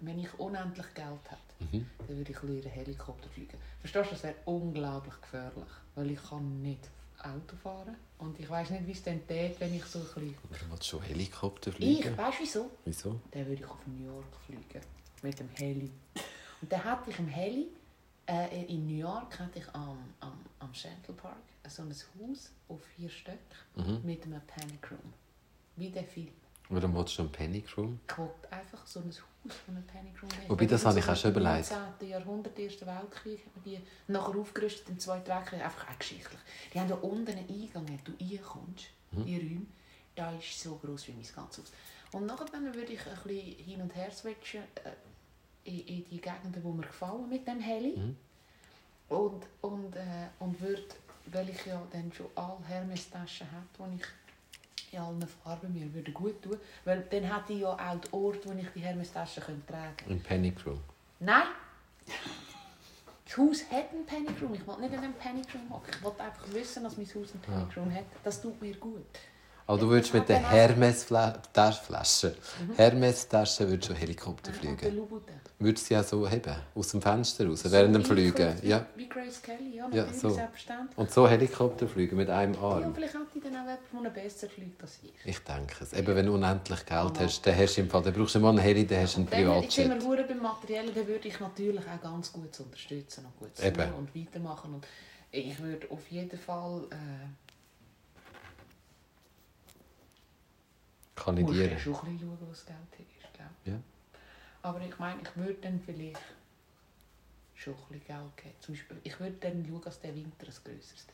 [0.00, 1.38] wenn ich unendlich Geld hätte,
[1.72, 1.86] Mhm.
[2.08, 3.56] dann würde ich lieber Helikopter fliegen.
[3.80, 5.64] Verstehst du, das wäre unglaublich gefährlich,
[5.94, 6.88] weil ich kann nicht
[7.22, 10.34] Auto fahren und ich weiß nicht, wie es dann tät, wenn ich so ein bisschen...
[10.50, 12.16] Du willst schon Helikopter Ich, fliegen?
[12.18, 12.70] weißt du wieso?
[12.84, 13.20] Wieso?
[13.30, 14.80] Dann würde ich auf New York fliegen.
[15.22, 15.90] Mit dem Heli.
[16.60, 17.68] Und dann hatte ich im Heli,
[18.26, 21.36] äh, in New York, hatte ich am, am, am Central Park
[21.68, 23.38] so ein Haus auf vier Stück
[23.76, 24.00] Mhm.
[24.04, 25.12] mit einem Panic Room.
[25.76, 26.28] Wie der Film.
[26.68, 28.00] Warum willst du einen Panic Room?
[28.08, 29.20] Ich wollte einfach so ein Haus,
[29.66, 30.30] wo ein Panic Room.
[30.48, 31.70] Wobei, das habe ich auch schon so im überlegt.
[31.70, 32.08] 19.
[32.08, 35.62] Jahrhundert, Ersten Weltkrieg, haben wir die nachher aufgerüstet im Zweiten Weltkrieg.
[35.62, 36.40] Einfach auch geschichtlich.
[36.72, 39.24] Die haben da unten einen Eingang, wenn du reinkommst, Mhm.
[39.26, 39.66] die Räume,
[40.14, 41.72] da ist so groß wie mein ganzes Haus.
[42.12, 44.90] Und nachher würde ich ein bisschen hin und her switchen äh,
[45.64, 47.96] in, in die Gegenden, wo mir gefallen mit dem Heli.
[47.96, 48.16] Mhm.
[49.08, 50.82] Und, und, äh, und würde,
[51.26, 56.12] weil ich ja dann schon alle Hermes-Taschen habe, die ich in allen Farben mir würde
[56.12, 59.96] gut tun, weil dann hätte ich ja auch den Ort, wo ich die Hermes-Taschen tragen
[59.96, 60.12] könnte.
[60.12, 60.80] Ein Panic Room.
[61.20, 61.46] Nein!
[63.24, 64.52] Das Haus hat einen Panic Room.
[64.52, 65.90] Ich will nicht in einem Panic Room hocken.
[65.96, 68.04] Ich wollte einfach wissen, dass mein Haus einen Panic Room hat.
[68.22, 69.06] Das tut mir gut.
[69.72, 72.36] Aber du würdest mit der Hermes-Tasche
[73.70, 75.00] würdest du Helikopter fliegen.
[75.58, 78.54] Würdest du sie ja so heben, aus dem Fenster raus, während dem Fliegen.
[78.62, 78.84] Ja.
[78.96, 80.38] Wie Grace Kelly, ja, Ja, so.
[80.96, 82.94] Und so Helikopter fliegen mit einem Ja, Arm.
[82.94, 83.60] vielleicht hätte ich dann auch
[83.92, 85.14] jemanden, der besser fliegt als ich.
[85.24, 85.94] Ich denke es.
[85.94, 87.20] Eben, wenn du unendlich Geld Ja.
[87.20, 89.20] hast, dann hast du im Fall, dann brauchst du mal einen Heli, dann hast du
[89.20, 90.28] einen Dann, jetzt sind wir Privatjet.
[90.28, 93.50] beim Materiellen, dann würde ich natürlich auch ganz gut unterstützen und gut
[93.98, 94.74] und weitermachen.
[94.74, 94.86] Und
[95.30, 96.96] ich würde auf jeden Fall äh,
[101.14, 101.78] musst du Kandidieren.
[101.78, 103.22] schon ein bisschen schauen, wo das Geld ist.
[103.64, 103.78] Ja.
[104.62, 106.18] Aber ich meine, ich würde dann vielleicht
[107.54, 108.54] schon ein bisschen Geld geben.
[108.60, 111.06] Zum Beispiel, ich würde dann schauen, dass der Winter ein grösseres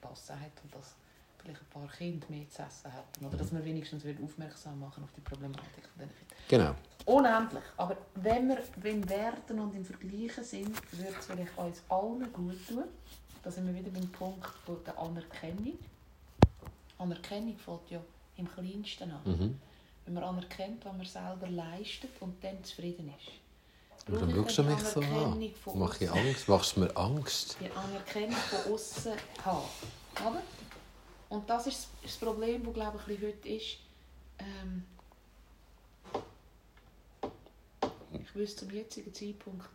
[0.00, 0.94] Passen hat und dass
[1.38, 3.24] vielleicht ein paar Kinder mehr zu essen hätten.
[3.24, 6.14] Oder dass wir wenigstens aufmerksam machen auf die Problematik von diesen
[6.48, 6.76] Kindern.
[7.06, 7.16] Genau.
[7.16, 7.64] Unendlich.
[7.76, 12.68] Aber wenn wir beim Werten und im Vergleichen sind, würde es vielleicht uns allen gut
[12.68, 12.84] tun.
[13.42, 14.50] Da sind wir wieder beim Punkt
[14.86, 15.78] der Anerkennung.
[16.98, 18.02] Anerkennung fängt ja
[18.40, 19.20] im Kleinsten an.
[19.24, 19.60] Mhm.
[20.04, 23.30] Wenn man anerkennt, was man selber leistet und dann zufrieden ist.
[24.06, 25.78] Warum brauche ich schaust du mich so an?
[25.78, 26.10] Mach ich.
[26.10, 26.48] Angst?
[26.48, 27.56] Machst du mir Angst?
[27.60, 29.12] die Anerkennung von außen
[29.44, 29.68] haben.
[30.26, 30.42] Oder?
[31.28, 33.76] Und das ist das Problem, das glaube ich heute ist.
[34.38, 34.84] Ähm,
[38.20, 39.68] ich wüsste zum jetzigen Zeitpunkt,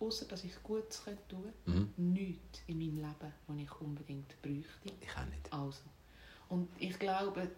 [0.00, 1.92] außer dass ich es gut tun könnte, Mhm.
[1.96, 4.92] nichts in meinem Leben, was ich unbedingt bräuchte.
[5.00, 5.52] Ich auch nicht.
[5.52, 5.80] Also.
[6.48, 7.50] Und ich glaube,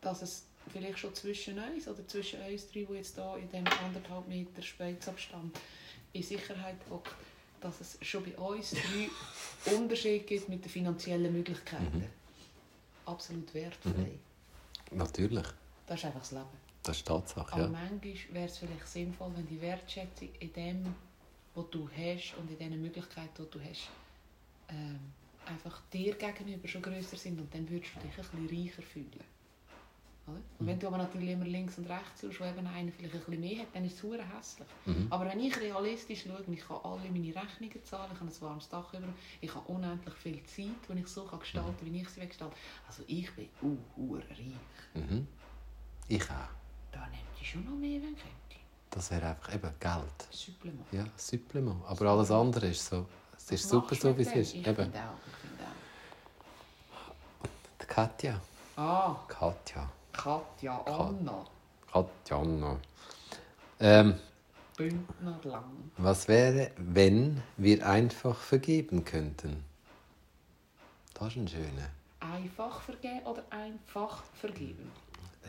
[0.00, 3.66] dass es vielleicht schon zwischen uns oder zwischen uns drei, die jetzt hier in diesem
[3.84, 5.58] anderthalb Meter Speizabstand
[6.12, 7.14] in Sicherheit hockt,
[7.60, 11.98] dass es schon bei uns drei Unterschiede gibt mit den finanziellen Möglichkeiten.
[11.98, 12.08] Mhm.
[13.06, 14.18] Absolut wertfrei.
[14.92, 15.46] Natürlich.
[15.86, 16.70] Das ist einfach das Leben.
[16.82, 17.68] Das ist Tatsache, Aber ja.
[17.68, 20.94] manchmal wäre es vielleicht sinnvoll, wenn die Wertschätzung in dem,
[21.54, 23.90] was du hast und in den Möglichkeiten, die du hast,
[24.68, 24.98] ähm,
[25.46, 29.20] einfach dir gegenüber schon grösser sind und dann würdest du dich ein bisschen reicher fühlen.
[30.58, 33.20] Und wenn du aber natürlich immer links und rechts schaust, wo eben einer vielleicht ein
[33.20, 34.68] bisschen mehr hat, dann ist es verdammt hässlich.
[34.86, 35.06] Mhm.
[35.10, 38.40] Aber wenn ich realistisch schaue, und ich kann alle meine Rechnungen zahlen, ich habe ein
[38.40, 39.08] warmes Dach über,
[39.40, 42.56] ich habe unendlich viel Zeit, die ich so kann gestalten kann, wie ich sie gestalte.
[42.86, 44.54] Also ich bin uh, reich.
[44.94, 45.26] Mhm.
[46.08, 46.48] Ich auch.
[46.92, 48.36] Da nimmt ich schon noch mehr, wenn ich könnte.
[48.90, 50.28] Das wäre einfach eben Geld.
[50.30, 50.92] Supplement.
[50.92, 51.84] Ja, Supplement.
[51.86, 53.06] Aber alles andere ist so.
[53.36, 54.54] Es ist Was super so, wie es ist.
[54.54, 54.76] Ich Eben.
[54.76, 55.14] finde auch.
[55.26, 55.64] Ich finde
[57.80, 58.40] Die Katja.
[58.76, 58.80] auch.
[58.80, 59.90] Ah, Katja.
[60.12, 61.44] Katja, Anna,
[61.90, 62.76] Katja Anna.
[63.78, 64.14] Ähm,
[64.76, 65.90] Bündner lang.
[65.96, 69.64] was wäre, wenn wir einfach vergeben könnten?
[71.14, 71.90] Das ist ein schöner.
[72.20, 74.90] Einfach vergeben oder einfach vergeben?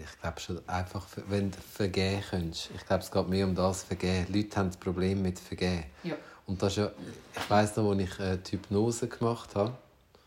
[0.01, 2.71] Ich glaube schon, einfach, wenn du vergeben könntest.
[2.75, 4.33] Ich glaube, es geht mehr um das Vergeben.
[4.33, 5.85] Leute haben das Problem mit Vergeben.
[6.03, 6.15] Ja.
[6.47, 6.91] Und das ist ja,
[7.35, 9.73] ich weiss noch, als ich äh, die Hypnose gemacht habe.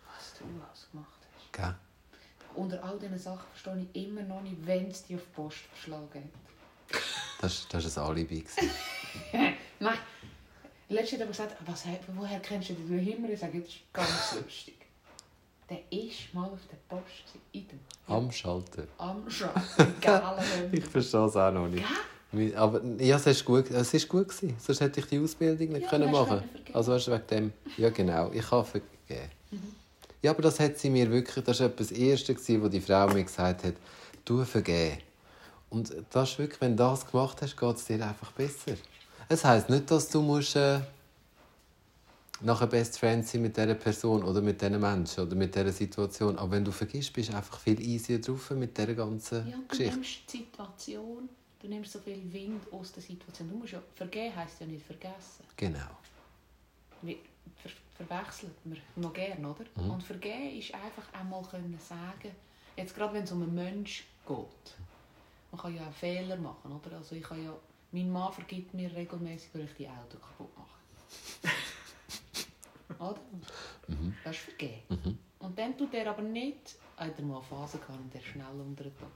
[0.07, 1.53] Was du alles gemacht hast.
[1.53, 1.75] Gell?
[2.55, 5.59] Unter all diesen Sachen verstehe ich immer noch nicht, wenn es dich auf die Post
[5.73, 6.31] verschlagen
[6.93, 7.01] hat.
[7.41, 8.45] Das, das war ein Alibi.
[9.81, 9.99] Nein.
[10.89, 11.85] Letztens hat gesagt, was,
[12.15, 13.31] woher kennst du den Himmel?
[13.31, 14.75] Ich sage, das ist ganz lustig.
[15.69, 18.87] Der ist mal auf der Post in dem Am Schalter.
[18.99, 19.25] am.
[20.01, 20.43] Geile
[20.73, 21.85] Ich verstehe es auch noch nicht.
[22.33, 22.55] Gell?
[22.57, 24.57] Aber ja, es ist gut, es ist gut gewesen.
[24.59, 26.41] Sonst hätte ich die Ausbildung nicht Ja, können machen.
[26.41, 26.75] können.
[26.75, 27.53] Also weißt du, wegen dem.
[27.79, 29.31] Ja genau, ich habe vergeben.
[30.25, 32.81] Ja, aber das hat sie mir wirklich, das war etwas das Erste, gewesen, wo die
[32.81, 33.75] Frau mir gesagt hat,
[34.25, 34.97] du vergeben.
[35.69, 38.73] Und das ist wirklich, wenn du das gemacht hast, geht es dir einfach besser.
[39.29, 40.81] Es heisst nicht, dass du musst, äh,
[42.41, 46.39] nachher Best Friend sein mit dieser Person oder mit diesen Menschen oder mit dieser Situation.
[46.39, 49.65] Aber wenn du vergisst, bist du einfach viel easier drauf mit dieser ganzen Ja, und
[49.65, 49.95] du Geschichte.
[49.95, 51.29] nimmst die Situation,
[51.61, 53.51] du nimmst so viel Wind aus der Situation.
[53.51, 55.45] Du musst ja, vergeben heisst ja nicht vergessen.
[55.55, 55.99] Genau.
[57.03, 57.17] Wir
[58.05, 59.65] ver verwechseln wir noch gern, oder?
[59.77, 59.91] Mhm.
[59.91, 62.35] Und vergeben ist einfach einmal können sagen,
[62.77, 64.77] jetzt gerade wenn es um einen Mensch geht,
[65.51, 66.97] man kann ja auch Fehler machen, oder?
[66.97, 67.53] Also ich kann ja,
[67.93, 71.55] mein Mann vergibt mir regelmäßig, wenn ich die Auto kaputt mache.
[73.11, 73.21] oder?
[73.89, 74.15] Mhm.
[74.25, 74.83] Das ist vergeben.
[74.89, 75.19] Mhm.
[75.39, 78.61] Und dann tut er aber nicht, hat er mal eine Phase gehabt und der schnell
[78.61, 79.13] untergegangen.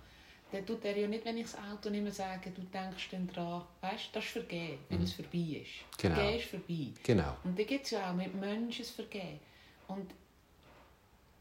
[0.51, 3.26] Dann tut er ja nicht, wenn ich das Auto nicht mehr sage, du denkst dann
[3.26, 5.99] dran, weißt das ist vergeben, wenn es vorbei ist.
[5.99, 6.14] Genau.
[6.14, 6.86] Vergeben ist vorbei.
[7.03, 7.36] Genau.
[7.44, 9.40] Und da gibt es ja auch mit Menschen das Vergehen.
[9.88, 10.11] Und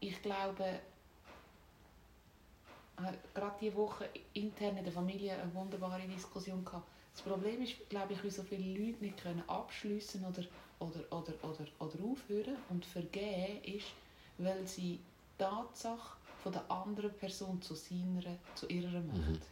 [0.00, 0.80] ich glaube,
[3.34, 6.88] gerade diese Woche intern in der Familie eine wunderbare Diskussion gehabt.
[7.14, 10.44] Das Problem ist, glaube ich, wie so viele Leute nicht können abschliessen oder,
[10.78, 12.56] oder, oder, oder, oder aufhören.
[12.68, 13.86] Und vergehen ist,
[14.36, 15.00] weil sie
[15.38, 19.42] Tatsache von der anderen Person zu seiner, zu ihrer macht.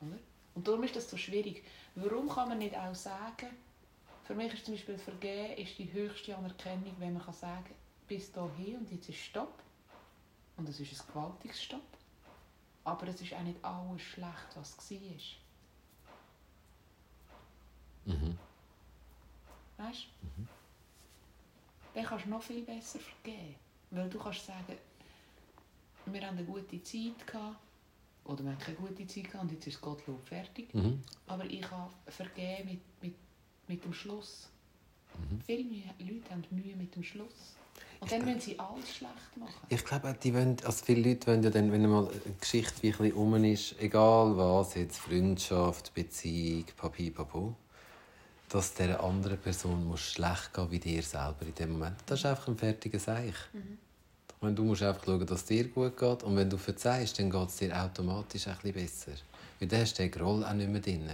[0.00, 0.18] Oder?
[0.54, 1.64] Und darum ist das so schwierig.
[1.94, 3.48] Warum kann man nicht auch sagen,
[4.24, 7.74] für mich ist zum Beispiel Vergehen ist die höchste Anerkennung, wenn man kann sagen
[8.06, 9.62] bis hierhin und jetzt ist Stopp.
[10.56, 11.80] Und es ist ein gewaltiges Stopp.
[12.84, 14.98] Aber es ist auch nicht alles schlecht, was war.
[18.04, 18.38] Mhm.
[19.78, 20.46] Weißt du?
[21.94, 23.54] Dann kannst du noch viel besser vergeben.
[23.90, 24.78] Weil du kannst sagen,
[26.06, 27.56] wir haben eine gute Zeit gehabt,
[28.24, 30.72] oder wir haben keine gute Zeit gehabt und jetzt ist Gottlob fertig.
[30.74, 31.02] Mhm.
[31.26, 33.14] Aber ich habe vergeben mit, mit,
[33.68, 34.48] mit dem Schluss.
[35.44, 37.54] Viele Mühe, Leute haben Mühe mit dem Schluss.
[38.00, 39.66] Und dann müssen sie alles schlecht machen.
[39.68, 43.12] Ich glaube, die wollen, also viele Leute wollen ja dann, wenn mal eine Geschichte bisschen
[43.12, 47.52] rum ist, egal was, jetzt Freundschaft, Beziehung, Papi, Papu,
[48.48, 51.96] dass der anderen Person muss schlecht gehen wie dir selber in dem Moment.
[52.06, 53.34] Das ist einfach ein fertiger Seich.
[53.52, 53.60] Ich
[54.42, 56.22] meine, du musst einfach schauen, dass es dir gut geht.
[56.22, 59.12] Und wenn du verzeihst, dann geht es dir automatisch ein bisschen besser.
[59.58, 61.10] Weil dann hast du den Groll auch nicht mehr drin.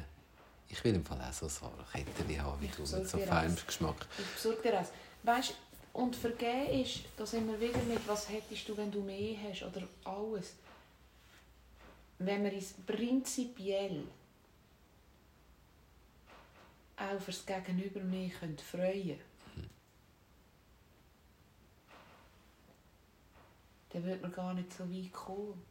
[0.68, 3.57] Ich will im Fall auch so ein Kettchen haben wie du, mit so feinem.
[3.66, 4.07] Geschmack.
[4.18, 4.89] Ich besorge dir eins.
[5.22, 5.55] Weißt,
[5.95, 9.62] und vergeben ist, da sind wir wieder mit, was hättest du, wenn du mehr hast,
[9.62, 10.55] oder alles.
[12.18, 14.05] Wenn wir es prinzipiell
[16.97, 18.01] auch fürs Gegenüber
[18.41, 19.18] könnt freuen
[23.93, 25.62] dann würde man gar nicht so weit kommen.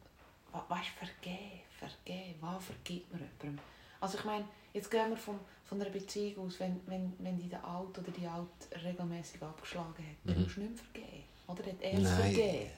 [0.52, 3.58] Wa- Weißt du, vergeben, vergeben, was vergibt man jemandem?
[4.00, 7.48] Also ich meine, jetzt gehen wir von, von einer Beziehung aus, wenn, wenn, wenn die
[7.48, 10.42] der Alte oder die Alte regelmäßig abgeschlagen hat, dann Mhm.
[10.44, 11.24] musst du nicht mehr vergeben.
[11.48, 12.70] Oder hat er es vergeben?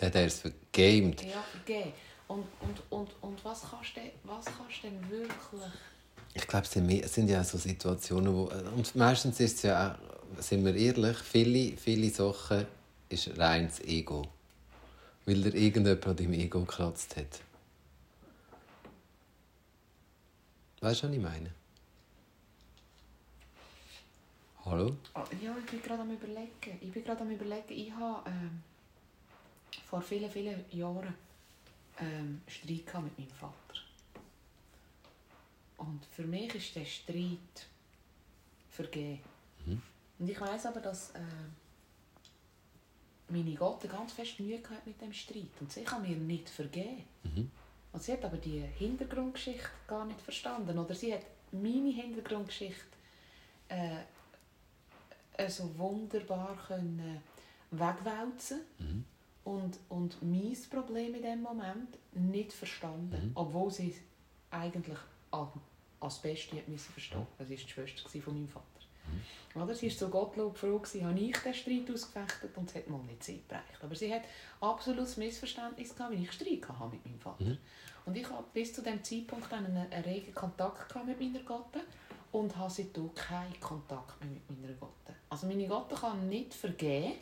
[0.00, 1.22] Der hat erst vergamed.
[1.24, 1.92] Ja, vergeben.
[2.28, 5.62] Und, und, und, und was kannst du denn, was kannst du denn wirklich...
[6.34, 8.44] Ich glaube, es sind, es ja so Situationen, wo...
[8.74, 12.66] Und meistens ist es ja auch, sind wir ehrlich, viele, viele Sachen
[13.10, 14.26] ist reines Ego.
[15.24, 17.40] Weil dir irgendjemand an deinem Ego gekratzt hat.
[20.80, 21.50] Weißt du, was ich meine?
[24.64, 24.96] Hallo?
[25.14, 26.78] Ah, Ja, ich bin gerade am überlegen.
[26.80, 28.62] Ich bin gerade am überlegen, ich habe ähm,
[29.86, 31.14] vor vielen, vielen Jahren
[31.98, 33.54] ähm, Streit gehabt mit meinem Vater.
[35.78, 37.66] Und für mich ist der Streit
[38.70, 39.20] vergeben.
[39.66, 39.82] Mhm.
[40.18, 41.20] Und ich weiß aber, dass äh,
[43.28, 45.48] meine Gotte ganz fest Mühe gehabt mit dem Streit.
[45.60, 47.04] Und sie kann mir nicht vergeben.
[47.24, 47.50] Mhm.
[47.92, 50.78] Und sie hat aber die Hintergrundgeschichte gar nicht verstanden.
[50.78, 52.86] Oder sie hat meine Hintergrundgeschichte
[53.68, 57.22] äh, so wunderbar können
[57.70, 59.04] wegwälzen Mhm.
[59.44, 63.28] und, und mein Problem in dem Moment nicht verstanden.
[63.28, 63.32] Mhm.
[63.34, 63.96] Obwohl sie es
[64.50, 64.98] eigentlich
[65.30, 65.48] als,
[66.00, 67.26] als Beste hat müssen verstehen.
[67.38, 68.66] Das war die Schwester von meinem Vater.
[69.54, 69.74] Oder?
[69.74, 73.02] Sie war so gottlob froh, gewesen, habe ich den Streit ausgefechtet und es hat mal
[73.02, 73.82] nicht sie gereicht.
[73.82, 74.22] Aber sie hat
[74.60, 77.44] absolutes Missverständnis gehabt, wie ich Streit hatte mit meinem Vater.
[77.44, 77.58] Mhm.
[78.06, 81.80] Und ich habe bis zu dem Zeitpunkt einen, einen regen Kontakt gehabt mit meiner Gotte
[82.32, 85.14] und habe seitdem keinen Kontakt mehr mit meiner Gotte.
[85.28, 87.14] Also meine Gotte kann nicht vergeben,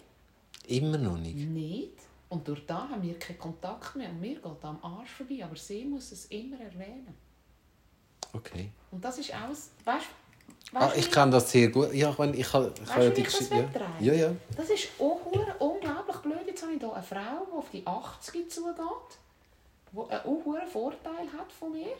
[0.66, 1.36] Immer noch nicht.
[1.36, 1.94] nicht.
[2.28, 5.44] Und durch das haben wir keinen Kontakt mehr und mir geht am Arsch vorbei.
[5.44, 7.14] Aber sie muss es immer erwähnen.
[8.32, 8.70] Okay.
[8.92, 10.06] Und das ist alles, weißt
[10.72, 11.92] Ah, ich kann das sehr gut.
[11.92, 13.68] Ja, ich, meine, ich habe ich du, ja die Geschichte.
[13.98, 14.12] Ja, ja.
[14.12, 14.32] ja.
[14.56, 15.20] Das ist auch
[15.58, 16.46] unglaublich blöd.
[16.46, 18.74] Jetzt habe ich hier eine Frau, die auf die 80 zugeht,
[19.92, 21.96] die einen auch hure Vorteil hat von mir.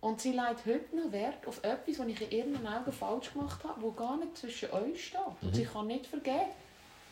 [0.00, 3.64] Und sie legt heute noch Wert auf etwas, was ich in ihren Augen falsch gemacht
[3.64, 5.20] habe, das gar nicht zwischen euch steht.
[5.40, 6.50] Und sie kann nicht vergeben.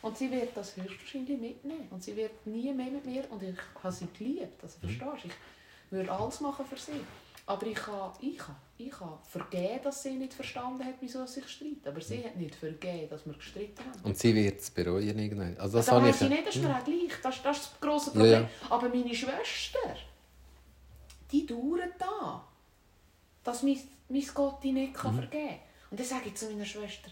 [0.03, 1.87] Und sie wird das höchstwahrscheinlich mitnehmen.
[1.89, 3.23] Und sie wird nie mehr mit mir.
[3.31, 4.61] Und ich habe sie geliebt.
[4.61, 5.27] Also, verstehst du?
[5.27, 6.99] Ich würde alles machen für sie.
[7.45, 11.41] Aber ich kann, ich kann, ich kann vergeben, dass sie nicht verstanden hat, wieso sie
[11.41, 11.81] sich streiten.
[11.87, 13.99] Aber sie hat nicht vergeben, dass wir gestritten haben.
[14.03, 15.57] Und sie wird es bereuen irgendwann.
[15.57, 16.21] Also das habe weiß ich.
[16.23, 17.11] ich nicht, das ist mir auch gleich.
[17.21, 18.41] Das, das ist das grosse Ja, Problem.
[18.43, 18.49] ja.
[18.69, 19.95] Aber meine Schwester,
[21.31, 22.45] die dauert da,
[23.43, 23.79] dass mein,
[24.09, 24.97] mein Gott die nicht Mhm.
[24.97, 25.59] kann vergeben kann.
[25.91, 27.09] Und dann sage ich zu meiner Schwester,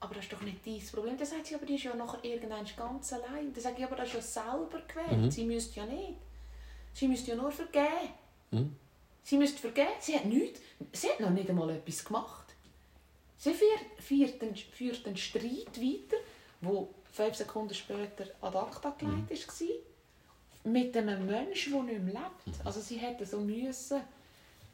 [0.00, 1.16] aber das ist doch nicht dein Problem.
[1.18, 3.52] Dann sagt sie, aber die ist ja nachher irgendwann ganz allein.
[3.52, 5.20] Dann sage ich, aber das ist ja selber gewählt.
[5.20, 5.30] Mhm.
[5.30, 6.14] Sie müsste ja nicht.
[6.92, 7.84] Sie müsste ja nur vergeben.
[8.52, 8.76] Mhm.
[9.24, 9.88] Sie müsste vergeben.
[10.00, 10.60] Sie hat nichts.
[10.92, 12.44] Sie hat noch nicht einmal etwas gemacht.
[13.38, 16.16] Sie führt, führt, den, führt den Streit weiter,
[16.60, 19.68] wo fünf Sekunden später ad acta gelegt war,
[20.72, 22.66] mit einem Menschen, der nicht mehr lebt.
[22.66, 24.00] Also sie hätte so müssen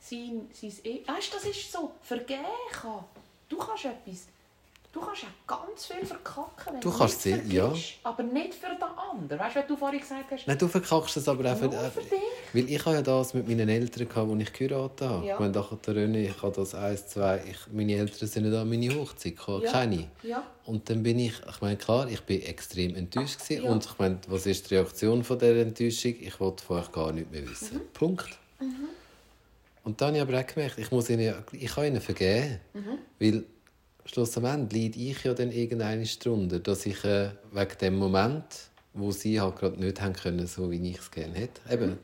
[0.00, 3.04] sein, sein e weißt, das ist so, vergeben kann.
[3.48, 4.26] Du kannst etwas,
[4.92, 7.72] du kannst ja ganz viel verkacken, wenn Du du, kannst sie- ja.
[8.04, 9.38] aber nicht für den anderen.
[9.40, 12.00] Weißt du, wenn du vorhin gesagt hast, Nein, du verkackst es aber auch für, für
[12.02, 12.20] dich.
[12.52, 15.26] Weil ich habe ja das mit meinen Eltern, gehabt, als ich geheiratet habe.
[15.26, 15.34] Ja.
[15.34, 17.40] Ich meine, René, ich habe das eins, zwei...
[17.48, 19.72] Ich, meine Eltern sind nicht an meine Hochzeit gekommen, Ja.
[19.72, 20.08] keine.
[20.22, 21.34] Ja, Und dann bin ich...
[21.48, 23.40] Ich meine, klar, ich bin extrem enttäuscht.
[23.40, 23.64] gewesen.
[23.64, 23.70] Ja.
[23.70, 26.14] Und ich meine, was ist die Reaktion von dieser Enttäuschung?
[26.20, 27.76] Ich wollte von euch gar nicht mehr wissen.
[27.78, 27.82] Mhm.
[27.92, 28.38] Punkt.
[29.82, 32.60] Und dann habe ich aber auch gemerkt, ich, muss ihnen, ich kann ihnen vergeben.
[32.74, 32.98] Mhm.
[33.18, 33.44] Weil
[34.04, 38.44] schlussendlich leide ich ja dann irgendeine Stunde, dass ich äh, wegen dem Moment,
[38.92, 41.98] wo sie halt gerade nicht haben können, so wie ich es gerne hätte, eben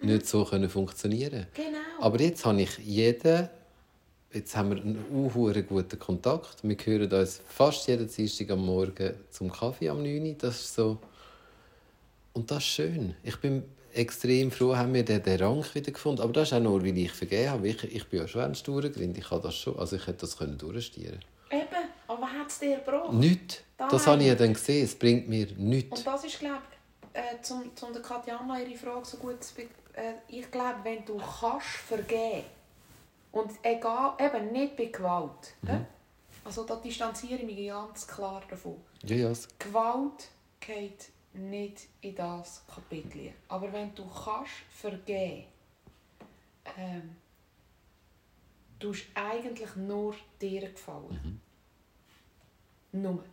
[0.00, 1.46] nicht so können funktionieren.
[1.54, 1.78] genau.
[2.00, 3.48] Aber jetzt habe ich jeden,
[4.32, 6.58] jetzt haben wir einen unhuren guten Kontakt.
[6.62, 10.34] Wir hören uns fast jeden Dienstag am Morgen zum Kaffee am 9 Uhr.
[10.38, 10.98] Das ist so...
[12.32, 13.14] Und das ist schön.
[13.24, 16.22] Ich bin extrem froh, haben wir den, den Rang wieder gefunden.
[16.22, 17.68] Aber das ist auch nur, weil ich vergeben habe.
[17.68, 19.18] Ich, ich bin ja schon ein Sturengrind.
[19.18, 19.78] Ich habe das schon.
[19.78, 21.20] Also ich hätte das können durchstieren
[21.50, 21.64] Eben,
[22.06, 23.12] aber was hat es dir gebracht?
[23.12, 23.62] Nichts.
[23.76, 24.84] Da Das habe ich ja dann gesehen.
[24.84, 25.98] Es bringt mir nichts.
[25.98, 29.54] Und das ist, glaube ich, äh, zum, zum der Katjana ihre Frage so gut zu
[29.54, 29.66] be
[30.28, 32.44] Ich glaube, wenn du kannst vergeben
[33.32, 35.80] und egal, eben nicht bei Gewalt, hä?
[36.44, 38.76] also da distanziere ich mich ganz klar davon.
[39.02, 39.32] Ja, ja.
[39.58, 40.28] Gewalt
[40.60, 43.32] geht nicht in das Kapitel.
[43.48, 45.44] Aber wenn du kannst vergeben,
[46.76, 47.16] ähm,
[48.78, 51.40] tust eigentlich nur dir gefallen.
[52.92, 53.24] Nur.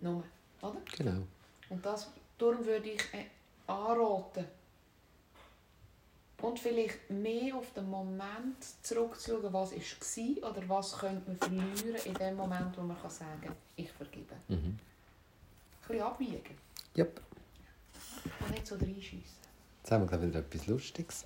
[0.00, 0.24] Nur.
[0.60, 0.80] Oder?
[0.96, 1.22] Genau.
[1.68, 3.24] Und das, darum würde ich äh,
[3.66, 4.46] anraten,
[6.40, 12.14] Und vielleicht mehr auf den Moment zurückzuschauen, was war oder was könnte man verlieren in
[12.14, 14.34] dem Moment, wo man kann sagen kann, ich vergebe.
[14.46, 14.54] Mhm.
[14.54, 14.78] Ein
[15.88, 16.58] bisschen abwiegen
[16.96, 17.20] Yep.
[18.40, 19.22] und nicht so reinschiessen.
[19.82, 21.24] Jetzt haben wir wieder etwas Lustiges.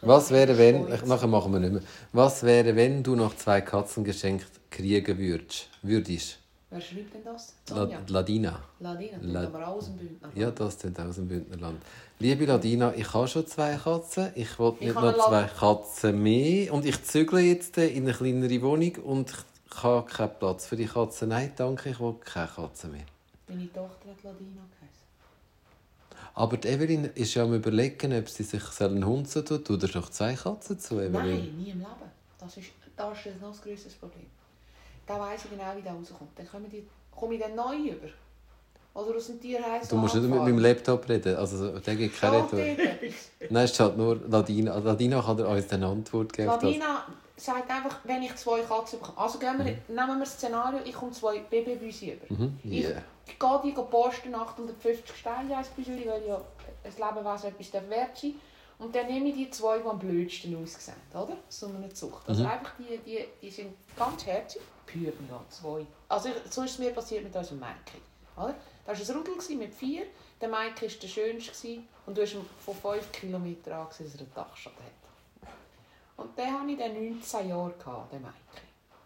[0.00, 1.82] Was wäre, wenn, ich, nachher machen wir nicht mehr.
[2.12, 5.68] Was wäre, wenn du noch zwei Katzen geschenkt kriegen würdest?
[5.82, 6.38] Würdest?
[6.70, 7.54] Wer schreibt denn das?
[7.70, 7.88] La?
[8.08, 8.60] Ladina.
[8.78, 10.28] Ladina, La- aber aus dem Bündner.
[10.34, 11.82] Ja, das sind aus dem Bündnerland.
[12.18, 14.32] Liebe Ladina, ich habe schon zwei Katzen.
[14.34, 16.72] Ich Ich nicht noch zwei Katzen mehr.
[16.74, 19.32] Und ich zügle jetzt in eine kleinere Wohnung und
[19.70, 21.30] ich habe keinen Platz für die Katzen.
[21.30, 23.04] Nein, danke, ich will keine Katzen mehr.
[23.48, 25.06] Meine Tochter hat Ladina geheißen.
[26.34, 29.64] Aber die Evelyn ist ja am überlegen, ob sie sich einen Hund zu tun.
[29.64, 31.12] Tut er doch zwei Katzen zu, Evelyn?
[31.12, 31.88] Nein, nie im Leben.
[32.38, 34.26] Das ist, das ist ein noch grösseres Problem.
[35.08, 36.30] Da weiss ich genau, wie der rauskommt.
[36.36, 38.08] Dann komme ich dann neu über.
[38.94, 41.36] Oder aus dem Tierheim Du musst nicht mit meinem Laptop reden.
[41.36, 42.58] Also, der gibt keine Retour.
[43.48, 44.76] Nein, es ist halt nur Ladina.
[44.78, 46.48] Ladina kann dir uns dann eine Antwort geben.
[46.48, 47.06] Ladina
[47.36, 49.18] sagt einfach, wenn ich zwei Katzen bekomme.
[49.18, 52.34] Also gehen wir, nehmen wir das Szenario, ich komme zwei Babybüsse über.
[52.34, 52.58] Mhm.
[52.64, 53.02] Ich, Yeah.
[53.26, 56.40] ich gehe die posten 850 Steine als Büseli, weil ja
[56.84, 58.34] ein Lebewesen etwas darf wert sein
[58.78, 61.36] Und dann nehme ich die zwei, die am blödsten aussehen, oder?
[61.48, 62.28] So eine Zucht.
[62.28, 62.50] Also Mhm.
[62.50, 64.62] einfach die, die, die sind ganz herzig.
[64.86, 65.84] Pür, ja, zwei.
[66.08, 68.00] Also ich, so ist es mir passiert mit unserem Mädchen.
[68.36, 68.54] Oder?
[68.86, 70.06] Das war ein Rudel mit vier.
[70.40, 71.78] Der Mike war der schönste.
[72.06, 75.52] Und du hast von 5 Kilometern angesehen, dass er einen Dachschaden hat.
[76.16, 78.34] Und den hatte ich dann 19 Jahre, gehabt, den Mike.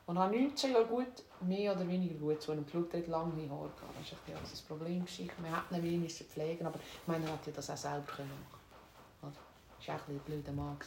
[0.07, 1.07] Und habe 19 Jahre gut,
[1.41, 3.97] mehr oder weniger gut, zu einem hat lange Haare gehabt.
[3.99, 5.07] Das war ein bisschen unser Problem.
[5.43, 8.07] Wir hätten ihn wenig müssen pflegen aber ich meine, er hätte ja das auch selber
[8.07, 8.62] können machen
[9.85, 10.79] Das war auch ein, blöder Mann.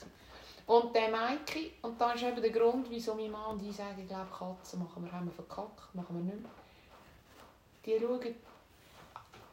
[0.67, 4.01] Und der Maike, und das ist eben der Grund, wieso mein Mann und ich sagen,
[4.01, 6.51] ich glaube, Katzen machen wir, haben wir verkackt, machen wir nicht mehr.
[7.85, 8.35] Die schauen,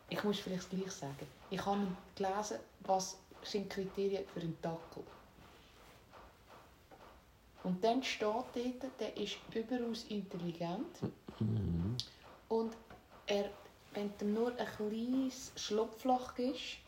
[0.08, 5.02] ich muss vielleicht gleich sagen, ich habe gelesen, was sind die Kriterien für einen Dackel.
[7.64, 10.98] Und dann steht dort, der ist überaus intelligent
[12.48, 12.72] und
[13.26, 13.50] er,
[13.94, 16.78] wenn ihm nur ein kleines Schlupfloch gibst,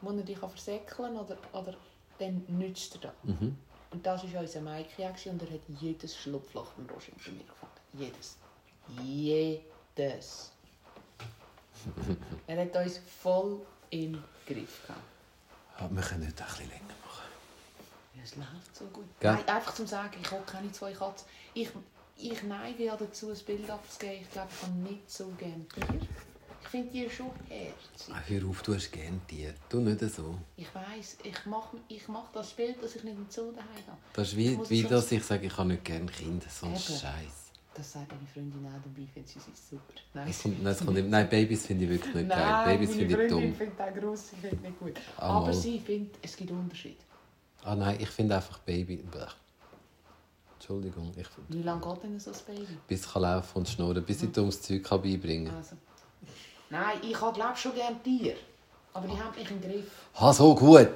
[0.00, 1.74] wo er dich versäckeln kann, oder, oder,
[2.18, 3.12] dann nützt er das.
[3.22, 3.56] Mhm.
[3.90, 7.80] Und das war unser Mike und er hat jedes Schlupfloch von Roger bei mir gefunden.
[7.92, 8.36] Jedes.
[9.02, 10.52] Jedes.
[12.46, 15.00] er hat uns voll im Griff gehabt.
[15.80, 17.30] Ja, wir können nicht ein bisschen länger machen.
[18.14, 19.06] Ja, es läuft so gut.
[19.18, 19.32] Gell?
[19.32, 21.26] Nein, einfach zum sagen, ich habe keine zwei Katzen.
[21.54, 21.70] Ich,
[22.16, 24.22] ich neige ja dazu, ein Bild abzugeben.
[24.22, 26.06] Ich glaube, ich habe nicht so gerne Tiere.
[26.72, 28.14] Ich finde die schon herzig.
[28.14, 29.54] Ah, hör auf, du hast gerne Tiere.
[29.68, 30.36] Du nicht so.
[30.56, 33.98] Ich weiss, ich mache ich mach das Bild, dass ich nicht im Zoo daheim habe.
[34.12, 36.46] Das ist Ich wie, wie dass ich sage, ich habe nicht gerne Kinder.
[36.48, 36.76] So ein.
[36.78, 37.02] Scheiß.
[37.74, 39.82] Das sagt meine Freundin auch dabei, ich finde sie super.
[40.14, 42.64] Nein, Es kommt, nein, es kommt, nein, Babys finde ich wirklich nicht geil.
[42.66, 43.54] Babys meine finde ich Freundin dumm.
[43.56, 44.92] findet auch gross, sie findet nicht gut.
[45.16, 45.54] Ah, Aber mal.
[45.54, 46.96] sie findet, es gibt Unterschiede.
[47.64, 48.96] Ah nein, ich finde einfach Baby.
[48.96, 49.34] Blech.
[50.54, 52.76] Entschuldigung, ich, Wie lange geht denn so ein Baby?
[52.86, 55.56] bis ich kann laufen und schnurren, bis ich dummes Zeug kann beibringen kann.
[55.56, 55.74] Also.
[56.70, 58.36] Nein, ich habe glaube schon gerne Tiere.
[58.92, 59.90] Aber die haben mich im Griff.
[60.14, 60.88] Ha, so gut!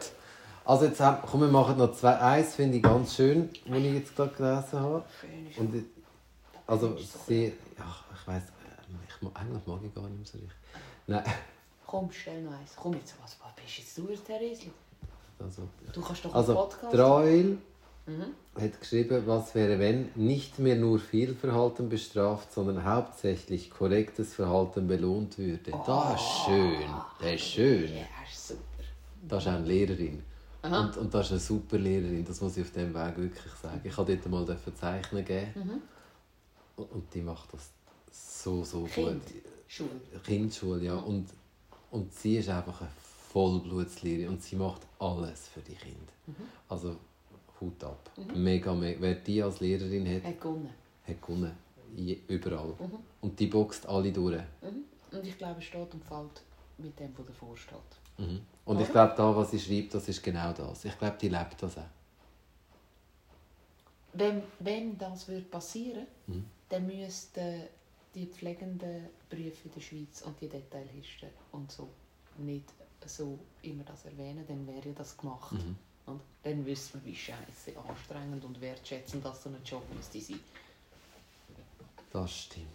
[0.65, 2.17] Also jetzt haben, komm, wir machen noch zwei.
[2.19, 5.05] Eins finde ich ganz schön, was ich jetzt gerade gelesen habe.
[5.21, 5.85] Schön ist Und ich-
[6.67, 6.97] also
[7.27, 8.43] sie, ja, ich weiß,
[9.09, 10.51] ich, mag- eigentlich mag ich gar nicht mehr so richtig.
[11.07, 11.25] Nein,
[11.87, 12.73] Komm, stell noch eins.
[12.75, 14.71] Komm jetzt, was, was bist jetzt du, Therese?
[15.39, 15.63] also,
[15.93, 17.59] Du kannst doch also einen Podcast der Rael
[18.07, 18.61] Mhm.
[18.61, 25.39] hat geschrieben, was wäre, wenn nicht mehr nur Fehlverhalten bestraft, sondern hauptsächlich korrektes Verhalten belohnt
[25.39, 25.73] würde.
[25.87, 26.91] Das ist schön,
[27.21, 27.95] das ist schön.
[27.97, 28.61] Ja, ist super.
[29.27, 30.23] Das ist auch eine Lehrerin.
[30.63, 30.81] Aha.
[30.87, 33.81] Und, und das ist eine super Lehrerin, das muss ich auf diesem Weg wirklich sagen.
[33.85, 35.83] Ich habe dort mal zeichnen geben Mhm.
[36.77, 37.71] und, und die macht das
[38.11, 39.25] so, so Kind.
[39.27, 39.43] gut.
[39.67, 39.91] Schule.
[40.25, 40.95] Kindschule, ja.
[40.97, 41.29] Und,
[41.91, 42.91] und sie ist einfach eine
[43.33, 46.13] Vollblutslehrerin und sie macht alles für die Kinder.
[46.27, 46.35] Mhm.
[46.69, 46.97] Also
[47.61, 48.11] Hut ab.
[48.35, 49.01] Mega, mega.
[49.01, 50.71] Wer die als Lehrerin hat, Hat gewonnen.
[51.07, 51.57] hat gewonnen.
[52.29, 52.75] Überall.
[52.79, 52.99] Mhm.
[53.21, 54.43] Und die boxt alle durch.
[54.63, 54.85] Mhm.
[55.17, 56.43] Und ich glaube, es steht und fällt
[56.79, 57.79] mit dem, was davor steht.
[58.19, 58.41] Mhm.
[58.65, 58.93] Und ich Oder?
[58.93, 60.85] glaube, da, was sie schreibt, das ist genau das.
[60.85, 61.83] Ich glaube, die lebt das auch.
[64.13, 66.45] Wenn, wenn das würde passieren Mhm.
[66.69, 67.63] dann müssten
[68.15, 71.89] die Pflegenden Berufe in der Schweiz und die Detailisten und so
[72.39, 72.73] nicht
[73.07, 75.55] so immer das erwähnen, dann wäre ja das gemacht.
[76.07, 80.41] Und dann wüsste man, wie scheiße anstrengend und wertschätzend das so ein Job müsste sein.
[82.13, 82.69] Das stimmt.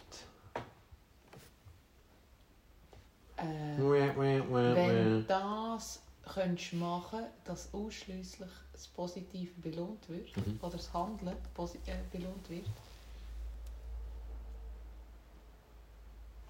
[3.38, 10.60] Äh, Wenn das könntest machen dass ausschließlich das Positive belohnt wird Mhm.
[10.62, 12.68] oder das Handeln äh, belohnt wird,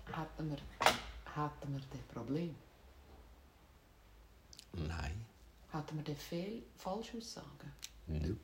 [0.08, 0.58] hätten wir,
[1.36, 2.56] hätten wir das Problem.
[4.74, 5.26] Nein.
[5.72, 7.72] Hätten wir dann viel Falschaussagen?
[8.08, 8.38] Nope.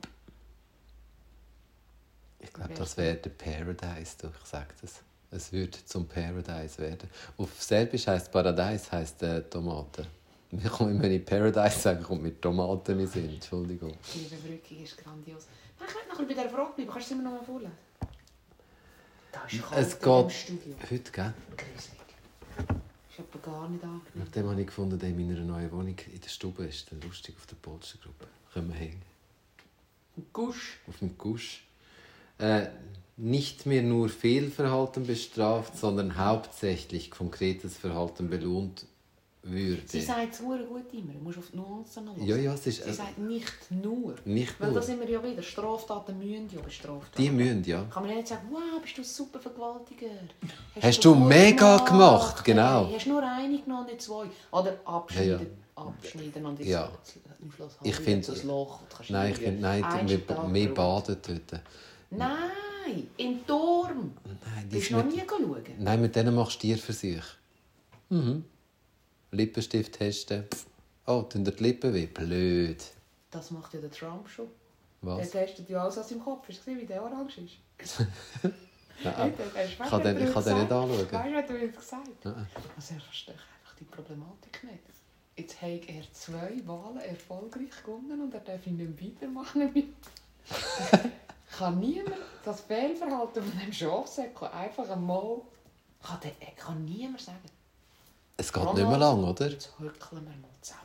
[2.38, 5.02] Ich glaube, das wäre der Paradise, du, ich sage das.
[5.30, 7.10] Es würde zum Paradise werden.
[7.36, 10.06] Auf Serbisch heißt Paradise heißt äh, Tomate.
[10.52, 13.30] Wir kommen immer in Paradise sagen, kommt mit Tomaten in Sinn.
[13.30, 13.92] Entschuldigung.
[14.14, 15.46] Die Überbrückung ist grandios.
[15.80, 16.90] Nein, ich möchte noch ein bisschen bei dieser Frage bleiben.
[16.92, 17.72] Kannst du sie mir noch mal vorlesen?
[19.32, 20.76] Da ist kalt Es geht Studio.
[20.90, 21.34] heute, gell?
[21.56, 22.05] Gruselig.
[23.16, 24.02] Ist aber gar nicht angenehm.
[24.14, 27.34] Nachdem habe ich gefunden, der in meiner neuen Wohnung in der Stube ist der lustig
[27.38, 28.26] auf der Polstergruppe.
[28.52, 29.02] Können wir hängen.
[30.32, 30.78] Gusch.
[30.86, 31.64] Auf dem Gusch.
[32.38, 32.66] Äh,
[33.16, 38.84] nicht mehr nur Fehlverhalten bestraft, sondern hauptsächlich konkretes Verhalten belohnt
[39.50, 39.82] würde.
[39.86, 41.12] Sie sagt es verdammt gut immer.
[41.12, 42.26] Du musst auf die Nuancen hören.
[42.26, 44.14] Ja, ja, es ist Sie äh, sagt nicht nur.
[44.24, 44.82] nicht Weil da nur.
[44.82, 45.42] sind wir ja wieder.
[45.42, 47.36] Straftaten müssen ja bestraft Die werden.
[47.36, 47.84] müssen, ja.
[47.90, 50.06] Kann man ja nicht sagen, wow, bist du ein super Vergewaltiger.
[50.80, 52.90] Hast du gut mega gemacht, Hey, genau.
[52.94, 54.26] hast nur eine genommen, nicht zwei.
[54.52, 56.90] Oder abschneiden, abschneiden und Ja.
[57.42, 57.96] am Schluss Ich
[58.44, 58.80] Loch.
[59.08, 60.20] du Nein, finde, nein, Eins wir,
[60.54, 61.60] wir baden dort.
[62.10, 64.12] Nein, im Turm.
[64.24, 65.62] Nein, die Bist ist du noch nie schauen?
[65.78, 67.22] Nein, mit denen machst du Tierversuche.
[68.10, 68.44] Mhm.
[69.36, 70.44] Lippenstift testen.
[70.52, 70.66] Pff.
[71.06, 72.06] Oh, tun dir die Lippen weh.
[72.06, 72.82] Blöd.
[73.30, 74.48] Das macht ja der Trump schon.
[75.02, 75.30] Was?
[75.30, 76.58] testet ja alles, was im Kopf ist.
[76.58, 77.58] Hast wie der orange ist?
[79.04, 79.34] Nein,
[79.64, 81.12] ich kann den, ich kann den nicht anschauen.
[81.12, 82.46] Weißt du, was du gesagt Nein.
[82.76, 84.82] Also er versteht einfach die Problematik nicht.
[85.36, 89.94] Jetzt hat er zwei Wahlen erfolgreich gewonnen und er darf ihn nicht weitermachen.
[91.58, 95.42] kann niemand das Fehlverhalten von dem Schafsäckchen einfach einmal...
[96.02, 97.38] Kann, der, kann niemand sagen.
[98.38, 99.50] Es geht nicht mehr lang, oder?
[99.50, 100.82] Jetzt hückeln wir mal zusammen.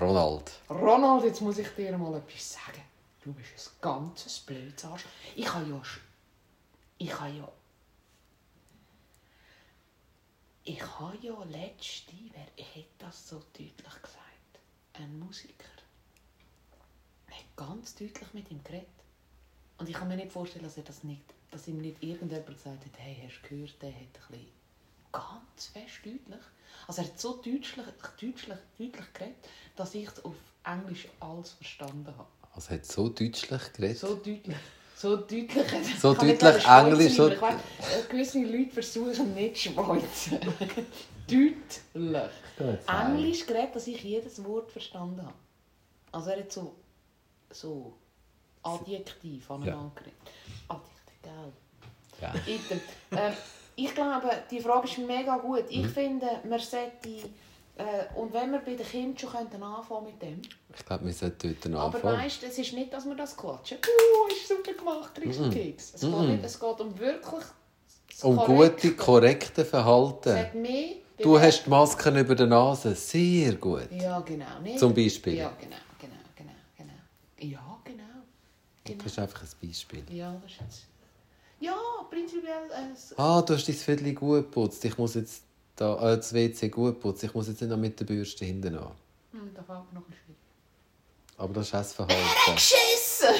[0.00, 0.52] Ronald.
[0.68, 2.82] Ronald, jetzt muss ich dir mal etwas sagen.
[3.22, 5.04] Du bist ein ganzes blödes Arsch.
[5.34, 5.82] Ich habe ja...
[6.98, 7.48] Ich habe ja...
[10.64, 14.52] Ich habe ja letzte, wer hat das so deutlich gesagt?
[14.92, 15.64] Ein Musiker.
[17.30, 18.86] hat ganz deutlich mit ihm geredet.
[19.78, 22.84] Und ich kann mir nicht vorstellen, dass er das nicht, dass ihm nicht irgendjemand gesagt
[22.84, 24.59] hat, hey, hast du gehört, der hat ein bisschen
[25.12, 26.40] ganz fest deutlich.
[26.86, 28.46] Also er hat so deutlich, deutlich,
[28.78, 29.36] deutlich geredet,
[29.76, 30.34] dass ich es auf
[30.64, 32.26] Englisch alles verstanden habe.
[32.54, 33.98] Also hat so deutlich geredet.
[33.98, 34.56] So deutlich.
[34.96, 35.98] So deutlich.
[35.98, 40.38] So deutlich Englisch, so- aber ich weiss, äh, Gewisse Leute versuchen nicht Schweizer.
[41.26, 41.54] deutlich.
[42.88, 45.34] Englisch geredet, dass ich jedes Wort verstanden habe.
[46.12, 46.74] Also er hat so,
[47.50, 47.94] so
[48.62, 50.18] Adjektiv aneinander geredet.
[50.68, 51.52] Adjektiv, gell?
[52.20, 52.34] Ja.
[52.46, 52.80] Item.
[53.12, 53.32] Ähm,
[53.76, 55.64] ich glaube, die Frage ist mega gut.
[55.68, 55.88] Ich Mhm.
[55.90, 57.08] finde, man sollte...
[57.76, 60.42] Äh, und wenn wir bei den Kindern schon könnten anfangen mit dem.
[60.76, 62.18] Ich glaube, wir sollten dort Aber anfangen.
[62.24, 63.78] weißt, es ist nicht, dass wir das klatschen.
[63.78, 65.50] Uh, ist super gemacht, kriegst du Mhm.
[65.50, 65.94] Keks.
[65.94, 67.44] Es, geht nicht, es geht um wirklich
[68.22, 68.88] Um Korrekte.
[68.88, 70.36] gute, korrekte Verhalten.
[71.16, 72.94] Du hast die Masken über der Nase.
[72.94, 73.88] Sehr gut.
[73.92, 74.60] Ja, genau.
[74.62, 74.78] Nicht?
[74.78, 75.34] Zum Beispiel.
[75.34, 76.92] Ja, genau, genau, genau, genau.
[77.38, 78.02] Ja, genau.
[78.84, 78.98] genau.
[79.02, 80.04] Das ist einfach ein Beispiel.
[80.10, 80.86] Ja, das ist jetzt...
[81.60, 81.76] Ja,
[82.10, 82.70] prinzipiell...
[82.70, 84.84] Äh, Ah, du hast dein Viertel gut geputzt.
[84.84, 85.42] Ich muss jetzt
[85.76, 87.26] da, äh, das WC gut putzen.
[87.26, 88.92] Ich muss jetzt nicht noch mit der Bürste hinten an.
[89.32, 90.36] hm, da fällt noch ein bisschen
[91.36, 92.54] Aber das ist auch das Verhalten.
[92.54, 93.34] Geschissen!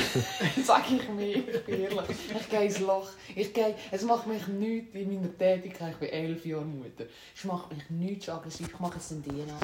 [0.64, 2.00] Sag ich mir, ich bin ehrlich.
[2.38, 3.08] Ich gehe ins Loch.
[3.34, 5.92] Ich gehe, es macht mich nichts in meiner Tätigkeit.
[5.92, 7.04] Ich bin elf Jahre Mutter.
[7.34, 8.68] Es macht mich nichts aggressiv.
[8.68, 9.58] Ich mache es in DNA.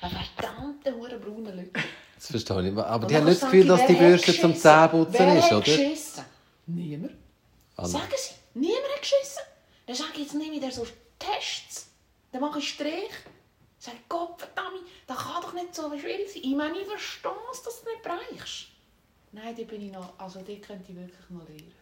[0.00, 1.70] Ein verdammter, hure brauner Leute.
[2.14, 2.76] Das verstehe ich.
[2.78, 4.54] Aber Und die haben nicht das Gefühl, dass die Bürste zum?
[4.54, 5.60] Zähneputzen ist, oder?
[5.60, 6.24] geschissen?
[6.66, 7.12] Niemand.
[7.78, 7.88] Anna.
[7.88, 9.42] Sagen Sie, niemand hat geschissen.
[9.86, 10.86] Dann sage ich, jetzt nehme ich so
[11.18, 11.88] Tests.
[12.32, 13.10] Dann mache ich Strich.
[13.78, 16.42] Sag ich, Gott verdammt, das kann doch nicht so schwierig sein.
[16.42, 18.66] Ich meine, ich verstehe es, dass du nicht bereichst.
[19.30, 21.72] Nein, die bin ich noch, also die könnte ich wirklich noch lernen.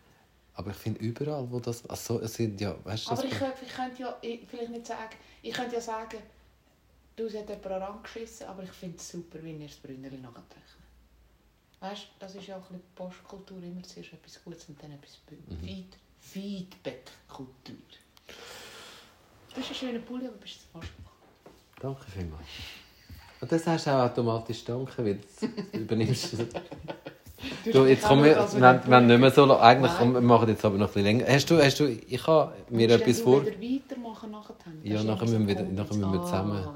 [0.54, 1.84] Aber ich finde überall, wo das...
[1.88, 2.76] Also, es sind ja...
[2.84, 5.80] Weißt du, Aber ich, könnte- ich könnte ja ich, vielleicht nicht sagen, ich könnte ja
[5.80, 6.18] sagen,
[7.16, 10.75] du hast jemand angeschissen, aber ich finde es super, wie ihr das Brünnerli nachrechnet.
[11.80, 14.92] Weißt du, das ist ja auch ein bisschen Postkultur, immer zuerst etwas Gutes und dann
[14.92, 15.18] etwas.
[15.60, 17.76] Feed, Feedback-Kultur.
[19.54, 20.92] Du hast einen schönen Pulli, aber bist du fast
[21.80, 22.46] Danke vielmals.
[23.40, 26.46] Und das hast du auch automatisch danke, weil das übernimmst du.
[27.70, 30.14] Du, jetzt kommen wir, wir, wir haben nicht mehr so lange, eigentlich, Nein.
[30.14, 31.26] wir machen jetzt aber noch ein bisschen länger.
[31.28, 33.44] Hast du, hast du, ich habe mir etwas vor...
[33.44, 34.54] wieder weitermachen nachher?
[34.82, 36.64] Ja, nachher müssen wir nachher müssen wir zusammen.
[36.64, 36.74] Ah,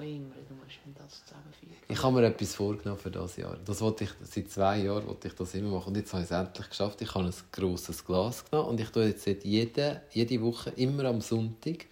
[0.94, 1.76] das zusammenfügen.
[1.88, 3.56] Ich habe mir etwas vorgenommen für das Jahr.
[3.64, 5.88] Das wollte ich, seit zwei Jahren wollte ich das immer machen.
[5.88, 7.00] Und jetzt habe ich es endlich geschafft.
[7.02, 11.20] Ich habe ein grosses Glas genommen und ich tue jetzt jede, jede Woche, immer am
[11.20, 11.86] Sonntag,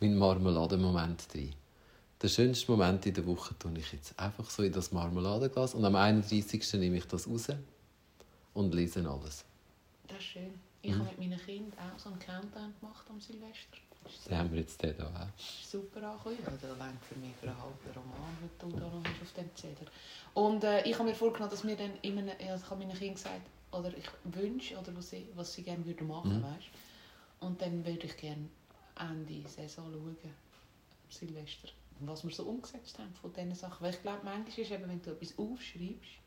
[0.00, 1.54] meinen Marmeladenmoment rein.
[2.22, 5.84] Den schönsten Moment in der Woche tue ich jetzt einfach so in das Marmeladenglas und
[5.84, 6.74] am 31.
[6.74, 7.48] nehme ich das raus
[8.52, 9.44] und lese alles.
[10.06, 10.60] Das ist schön.
[10.82, 13.78] Ich habe mit meinen Kindern auch so einen Countdown gemacht am Silvester.
[14.04, 15.38] Das haben wir jetzt hier auch.
[15.38, 16.36] ist super angekommen.
[16.62, 19.86] Den Länge für mich für einen halben Roman, den du da noch auf dem Zettel.
[20.34, 23.14] Und äh, ich habe mir vorgenommen, dass wir dann immer, also ich habe meinen Kindern
[23.14, 23.40] gesagt,
[23.72, 26.42] oder ich wünsche, oder was sie, was sie gerne würden machen, Mhm.
[26.42, 26.68] weißt?
[27.40, 28.48] Und dann würde ich gerne
[28.98, 30.16] Ende Saison schauen,
[31.08, 31.68] Silvester,
[32.00, 33.82] was wir so umgesetzt haben von diesen Sachen.
[33.84, 36.18] Weil ich glaube, manchmal ist eben, wenn du etwas aufschreibst,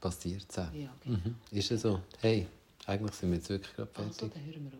[0.00, 0.72] Passiert es auch.
[0.72, 1.18] ja, genau.
[1.18, 1.34] Mhm.
[1.50, 2.00] Ist es so?
[2.20, 2.46] Hey,
[2.86, 4.32] eigentlich sind wir jetzt wirklich gerade Also, fertig.
[4.34, 4.74] dann hören wir auf.